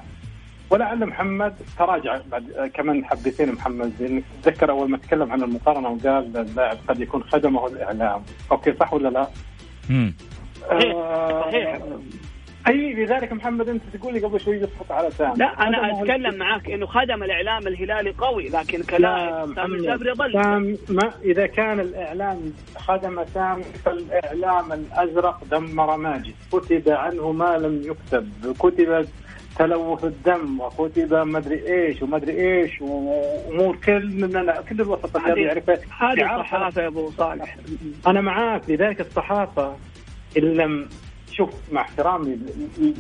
ولعل 0.70 1.06
محمد 1.06 1.56
تراجع 1.78 2.20
بعد 2.32 2.72
كمان 2.74 3.06
حبتين 3.06 3.52
محمد. 3.52 3.94
انك 4.02 4.24
تتذكر 4.42 4.72
أول 4.72 4.90
ما 4.90 4.98
تكلم 4.98 5.32
عن 5.32 5.44
المقارنة 5.44 5.90
وقال 5.90 6.38
اللاعب 6.38 6.78
قد 6.88 7.00
يكون 7.00 7.24
خدمه 7.24 7.68
الإعلام. 7.68 8.24
okay 8.52 8.74
صح 8.74 8.94
ولا 8.94 9.10
لا؟ 9.10 9.28
امم 9.90 10.14
صحيح. 10.70 10.96
صحيح. 11.42 11.80
اي 12.68 12.94
لذلك 12.94 13.34
محمد 13.34 13.70
أنت 13.70 13.84
تقول 13.94 14.14
لي 14.14 14.20
قبل 14.20 14.40
شوي 14.40 14.56
يسقط 14.56 14.92
على 14.92 15.12
سام 15.12 15.34
لا 15.36 15.68
أنا 15.68 16.02
أتكلم 16.02 16.36
معاك 16.36 16.70
إنه 16.70 16.86
خدم 16.86 17.24
الإعلام 17.24 17.68
الهلالي 17.68 18.12
قوي 18.12 18.50
لكن 18.50 18.84
كلام 18.84 19.56
سام 19.56 19.74
الجبري 19.74 20.14
ظل 20.14 20.44
سام 20.44 20.78
ما 20.90 21.14
إذا 21.24 21.48
كان 21.48 21.80
الإعلام 21.80 22.54
خدم 22.76 23.26
سام 23.34 23.62
فالإعلام 23.62 24.74
الأزرق 24.74 25.44
دمر 25.52 25.98
ماجد. 25.98 26.34
كتب 26.52 26.90
عنه 26.90 27.32
ما 27.32 27.58
لم 27.58 27.82
يكتب. 27.86 28.56
كتب 28.60 29.08
تلوث 29.60 30.04
الدم 30.04 30.60
وكتب 30.60 31.14
ما 31.14 31.38
أدري 31.38 31.68
إيش 31.68 32.02
وما 32.02 32.18
أدري 32.18 32.62
إيش 32.62 32.82
وأمور 32.82 33.76
كل 33.76 34.28
كل 34.70 34.82
الوسط 34.82 35.16
الرياضي 35.16 35.42
يعرفها 35.42 35.76
هذه 36.00 36.40
الصحافه 36.42 36.82
يا 36.82 36.88
أبو 36.88 37.12
صالح. 37.12 37.58
أنا 38.08 38.22
معاك 38.22 38.70
لذلك 38.70 39.02
الصحافة 39.02 39.76
إن 40.38 40.44
لم 40.44 40.90
شوف 41.38 41.50
مع 41.72 41.82
احترامي 41.82 42.40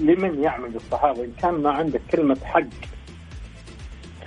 لمن 0.01 0.43
يعمل 0.43 0.75
الصحافه 0.75 1.23
إن 1.23 1.31
كان 1.41 1.53
ما 1.53 1.71
عندك 1.71 2.01
كلمة 2.11 2.37
حق 2.43 2.63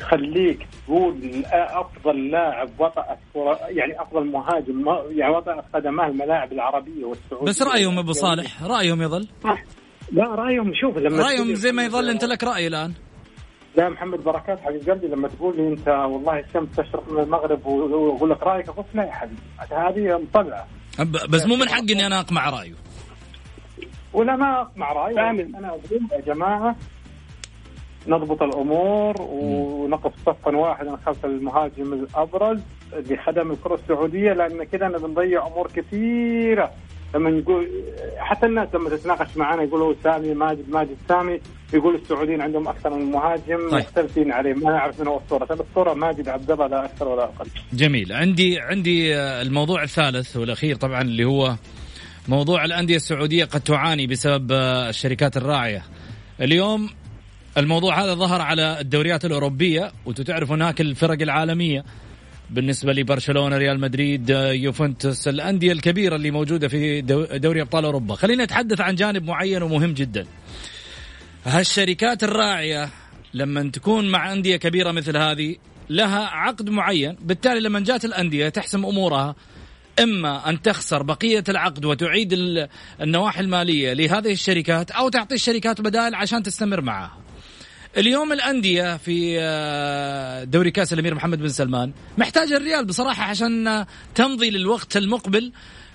تخليك 0.01 0.67
تقول 0.87 1.45
أفضل 1.53 2.31
لاعب 2.31 2.69
وطأت 2.79 3.19
يعني 3.69 4.03
أفضل 4.03 4.27
مهاجم 4.27 4.85
يعني 5.11 5.37
وطأت 5.37 5.65
قدماه 5.75 6.07
الملاعب 6.07 6.53
العربية 6.53 7.05
والسعودية. 7.05 7.47
بس 7.47 7.63
رأيهم 7.63 7.99
أبو 7.99 8.13
صالح 8.13 8.63
رأيهم 8.63 9.03
يظل؟ 9.03 9.29
لا 10.13 10.25
رأيهم 10.25 10.73
شوف 10.75 10.99
لما 10.99 11.23
رأيهم 11.23 11.55
زي 11.55 11.73
ما 11.73 11.85
يظل 11.85 12.11
أنت 12.11 12.25
لك 12.25 12.45
رأي 12.45 12.67
الآن. 12.67 12.93
لا 13.77 13.89
محمد 13.89 14.25
بركات 14.25 14.61
حبيب 14.61 14.91
قلبي 14.91 15.07
لما 15.07 15.29
تقول 15.29 15.57
لي 15.57 15.69
أنت 15.69 15.89
والله 15.89 16.39
الشمس 16.39 16.77
تشرق 16.77 17.13
من 17.13 17.23
المغرب 17.23 17.67
وأقول 17.67 18.31
لك 18.31 18.43
رأيك 18.43 18.69
أقول 18.69 18.85
لا 18.95 19.05
يا 19.05 19.13
حبيبي 19.13 19.41
هذه 19.71 20.19
مطلعة. 20.23 20.67
بس 21.29 21.47
مو 21.47 21.57
من 21.57 21.69
حقي 21.69 21.93
إني 21.93 22.07
أنا 22.07 22.21
اقمع 22.21 22.51
رأيه. 22.51 22.86
ولا 24.17 24.37
ما 24.37 24.61
اقمع 24.61 24.93
رايه 24.93 25.31
أنا 25.31 25.69
أقول 25.69 26.01
يا 26.13 26.21
جماعة 26.35 26.77
نضبط 28.09 28.43
الأمور 28.43 29.15
ونقف 29.21 30.13
صفا 30.27 30.57
واحدا 30.57 30.97
خلف 31.07 31.25
المهاجم 31.25 31.93
الأبرز 31.93 32.61
اللي 32.93 33.17
خدم 33.17 33.51
الكرة 33.51 33.75
السعودية 33.75 34.33
لأن 34.33 34.65
كذا 34.65 34.89
بنضيع 34.89 35.47
أمور 35.47 35.71
كثيرة. 35.77 36.71
لما 37.15 37.31
نقول 37.31 37.69
حتى 38.19 38.47
الناس 38.47 38.69
لما 38.75 38.91
تتناقش 38.91 39.37
معنا 39.37 39.63
يقولوا 39.63 39.95
سامي 40.05 40.35
ماجد 40.35 40.71
ماجد 40.71 40.97
سامي 41.09 41.41
يقول 41.75 41.95
السعوديين 41.95 42.41
عندهم 42.41 42.69
أكثر 42.69 42.91
من 42.91 43.11
مهاجم 43.11 43.71
طيب. 43.71 43.81
مختلفين 43.81 44.33
عليه. 44.33 44.55
ما 44.55 44.71
نعرف 44.71 45.01
من 45.01 45.07
هو 45.07 45.17
الصورة 45.17 45.49
الصورة 45.53 45.95
ماجد 45.95 46.29
عبد 46.29 46.51
الله 46.51 46.67
لا 46.67 46.85
أكثر 46.85 47.09
ولا 47.09 47.25
أقل. 47.25 47.47
جميل. 47.73 48.13
عندي 48.13 48.61
عندي 48.61 49.17
الموضوع 49.17 49.83
الثالث 49.83 50.37
والأخير 50.37 50.77
طبعا 50.77 51.01
اللي 51.03 51.25
هو 51.25 51.55
موضوع 52.29 52.65
الأندية 52.65 52.97
السعودية 52.97 53.45
قد 53.45 53.61
تعاني 53.61 54.07
بسبب 54.07 54.53
الشركات 54.53 55.37
الراعية. 55.37 55.83
اليوم 56.41 56.91
الموضوع 57.57 58.05
هذا 58.05 58.15
ظهر 58.15 58.41
على 58.41 58.81
الدوريات 58.81 59.25
الأوروبية 59.25 59.93
وأنتم 60.07 60.25
تعرفوا 60.25 60.57
هناك 60.57 60.81
الفرق 60.81 61.23
العالمية. 61.23 61.85
بالنسبة 62.51 62.93
لبرشلونة 62.93 63.57
ريال 63.57 63.81
مدريد 63.81 64.31
يوفنتوس 64.31 65.29
الأندية 65.29 65.73
الكبيرة 65.73 66.17
اللي 66.17 66.31
موجودة 66.31 66.69
في 66.69 67.01
دوري 67.39 67.63
أبطال 67.63 67.85
أوروبا. 67.85 68.15
خلينا 68.15 68.45
نتحدث 68.45 68.81
عن 68.81 68.95
جانب 68.95 69.25
معين 69.25 69.63
ومهم 69.63 69.95
جدا. 69.95 70.27
هالشركات 71.45 72.25
الراعية 72.25 72.89
لما 73.35 73.71
تكون 73.71 74.11
مع 74.11 74.33
أندية 74.33 74.57
كبيرة 74.57 74.93
مثل 74.93 75.17
هذه 75.17 75.57
لها 75.91 76.27
عقد 76.27 76.71
معين. 76.71 77.17
بالتالي 77.21 77.61
لما 77.61 77.81
جات 77.81 78.05
الأندية 78.05 78.49
تحسم 78.49 78.87
أمورها 78.87 79.35
إما 80.03 80.49
أن 80.49 80.63
تخسر 80.63 81.03
بقية 81.03 81.45
العقد 81.49 81.85
وتعيد 81.85 82.35
النواحي 83.01 83.41
المالية 83.41 83.93
لهذه 83.93 84.33
الشركات 84.33 84.91
أو 84.91 85.09
تعطي 85.09 85.35
الشركات 85.35 85.81
بدائل 85.81 86.15
عشان 86.15 86.43
تستمر 86.43 86.81
معها. 86.81 87.27
اليوم 87.97 88.33
الأندية 88.33 88.97
في 88.97 89.37
آه، 89.41 90.45
دوري 90.45 90.71
كأس 90.71 90.93
الأمير 90.93 91.15
محمد 91.15 91.39
بن 91.39 91.49
سلمان 91.49 91.93
محتاجة 92.19 92.57
الريال 92.57 92.85
بصراحة 92.85 93.23
عشان 93.23 93.85
تمضي 94.15 94.51
للوقت 94.51 94.97
المقبل 94.97 95.53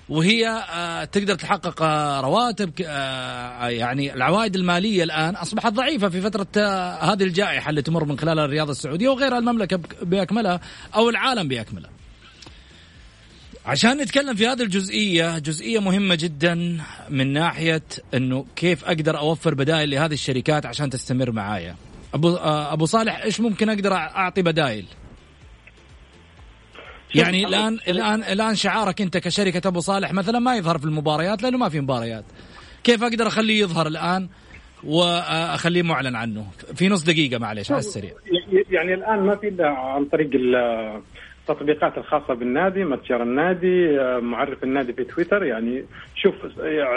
وهي 0.08 0.48
آه، 0.48 1.04
تقدر 1.04 1.34
تحقق 1.34 1.82
آه، 1.82 2.20
رواتب 2.20 2.80
يعني 2.80 4.14
العوائد 4.14 4.56
المالية 4.56 5.04
الآن 5.04 5.36
أصبحت 5.36 5.72
ضعيفة 5.72 6.08
في 6.08 6.20
فترة 6.20 6.62
هذه 6.94 7.22
الجائحة 7.22 7.70
اللي 7.70 7.82
تمر 7.82 8.04
من 8.04 8.18
خلالها 8.18 8.44
الرياضة 8.44 8.72
السعودية 8.72 9.08
وغيرها 9.08 9.38
المملكة 9.38 9.80
بأكملها 10.02 10.60
أو 10.94 11.10
العالم 11.10 11.48
بأكمله 11.48 12.01
عشان 13.66 13.98
نتكلم 13.98 14.34
في 14.34 14.46
هذه 14.46 14.62
الجزئية 14.62 15.38
جزئية 15.38 15.78
مهمة 15.78 16.14
جدا 16.14 16.80
من 17.10 17.32
ناحية 17.32 17.82
أنه 18.14 18.46
كيف 18.56 18.84
أقدر 18.84 19.18
أوفر 19.18 19.54
بدائل 19.54 19.90
لهذه 19.90 20.12
الشركات 20.12 20.66
عشان 20.66 20.90
تستمر 20.90 21.32
معايا 21.32 21.76
أبو 22.14 22.36
أبو 22.46 22.84
صالح 22.84 23.22
إيش 23.22 23.40
ممكن 23.40 23.68
أقدر 23.68 23.92
أعطي 23.92 24.42
بدائل؟ 24.42 24.84
يعني 27.14 27.46
الآن 27.46 27.78
الآن 27.88 28.22
الآن 28.22 28.54
شعارك 28.54 29.00
أنت 29.00 29.16
كشركة 29.16 29.68
أبو 29.68 29.80
صالح 29.80 30.12
مثلا 30.12 30.38
ما 30.38 30.56
يظهر 30.56 30.78
في 30.78 30.84
المباريات 30.84 31.42
لأنه 31.42 31.58
ما 31.58 31.68
في 31.68 31.80
مباريات. 31.80 32.24
كيف 32.84 33.02
أقدر 33.02 33.26
أخليه 33.26 33.60
يظهر 33.60 33.86
الآن 33.86 34.28
وأخليه 34.84 35.82
معلن 35.82 36.16
عنه؟ 36.16 36.46
في 36.74 36.88
نص 36.88 37.02
دقيقة 37.02 37.38
معلش 37.38 37.70
على 37.70 37.78
السريع. 37.78 38.12
يعني 38.70 38.94
الآن 38.94 39.20
ما 39.20 39.36
في 39.36 39.48
إلا 39.48 39.68
عن 39.68 40.04
طريق 40.04 40.30
التطبيقات 41.48 41.98
الخاصة 41.98 42.34
بالنادي 42.34 42.84
متجر 42.84 43.22
النادي 43.22 43.98
معرف 44.20 44.64
النادي 44.64 44.92
في 44.92 45.04
تويتر 45.04 45.44
يعني 45.44 45.84
شوف 46.14 46.34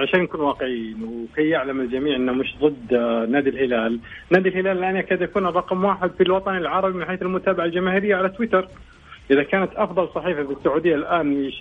عشان 0.02 0.20
نكون 0.22 0.42
واقعيين 0.42 1.04
وكي 1.04 1.50
يعلم 1.50 1.82
الجميع 1.82 2.16
إنه 2.16 2.32
مش 2.34 2.56
ضد 2.62 2.94
نادي 3.30 3.50
الهلال. 3.50 4.00
نادي 4.30 4.50
الهلال 4.50 4.78
الآن 4.78 4.96
يكاد 4.96 5.22
يكون 5.22 5.46
رقم 5.46 5.86
واحد 5.86 6.12
في 6.12 6.24
الوطن 6.24 6.58
العربي 6.58 6.98
من 6.98 7.06
حيث 7.06 7.22
المتابعة 7.22 7.66
الجماهيرية 7.66 8.16
على 8.16 8.30
تويتر. 8.30 8.68
إذا 9.32 9.44
كانت 9.44 9.72
أفضل 9.76 10.10
صحيفة 10.16 10.44
في 10.44 10.52
السعودية 10.54 10.96
الآن 10.96 11.52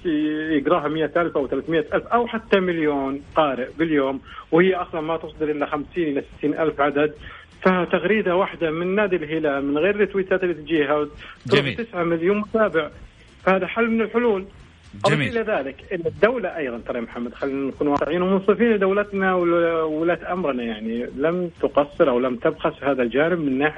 يقراها 0.50 0.88
100000 0.88 1.36
أو 1.36 1.46
300000 1.46 2.06
أو 2.06 2.26
حتى 2.26 2.60
مليون 2.60 3.22
قارئ 3.36 3.68
باليوم 3.78 4.20
وهي 4.52 4.74
أصلا 4.74 5.00
ما 5.00 5.16
تصدر 5.16 5.50
إلا 5.50 5.66
50 5.66 5.86
إلى 5.96 6.22
60 6.38 6.54
ألف 6.54 6.80
عدد 6.80 7.14
فتغريده 7.64 8.36
واحدة 8.36 8.70
من 8.70 8.94
نادي 8.94 9.16
الهلال 9.16 9.64
من 9.64 9.78
غير 9.78 10.02
التويتات 10.02 10.42
اللي 10.42 10.54
تجيها 10.54 11.06
جميل. 11.46 11.76
9 11.76 12.04
مليون 12.04 12.38
متابع. 12.38 12.90
فهذا 13.44 13.66
حل 13.66 13.90
من 13.90 14.00
الحلول. 14.00 14.44
جميل. 15.06 15.38
إلى 15.38 15.52
ذلك 15.52 15.92
إن 15.92 16.02
الدولة 16.06 16.56
أيضا 16.56 16.78
ترى 16.78 17.00
محمد 17.00 17.34
خلينا 17.34 17.68
نكون 17.68 17.88
واقعيين 17.88 18.22
ومنصفين 18.22 18.78
دولتنا 18.78 19.34
وولاة 19.34 20.32
أمرنا 20.32 20.62
يعني 20.62 21.06
لم 21.16 21.50
تقصر 21.60 22.10
أو 22.10 22.18
لم 22.18 22.36
تبخس 22.36 22.84
هذا 22.84 23.02
الجانب 23.02 23.38
من 23.38 23.70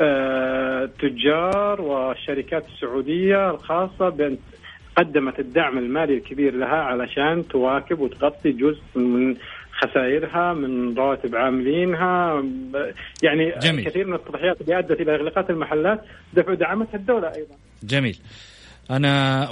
التجار 0.00 1.78
آه، 1.78 1.82
والشركات 1.82 2.64
السعودية 2.68 3.50
الخاصة 3.50 4.08
بأن 4.08 4.38
قدمت 4.96 5.40
الدعم 5.40 5.78
المالي 5.78 6.14
الكبير 6.14 6.54
لها 6.54 6.76
علشان 6.76 7.48
تواكب 7.48 8.00
وتغطي 8.00 8.52
جزء 8.52 8.82
من 8.94 9.36
خسائرها 9.80 10.52
من 10.52 10.94
رواتب 10.94 11.36
عاملينها. 11.36 12.44
يعني 13.22 13.52
جميل. 13.62 13.84
كثير 13.84 14.06
من 14.06 14.14
التضحيات 14.14 14.60
اللي 14.60 14.78
أدت 14.78 15.00
إلى 15.00 15.14
إغلاقات 15.14 15.50
المحلات 15.50 16.00
دعمتها 16.34 16.96
الدولة 16.96 17.28
أيضا. 17.28 17.54
جميل. 17.82 18.18
أنا 18.90 19.50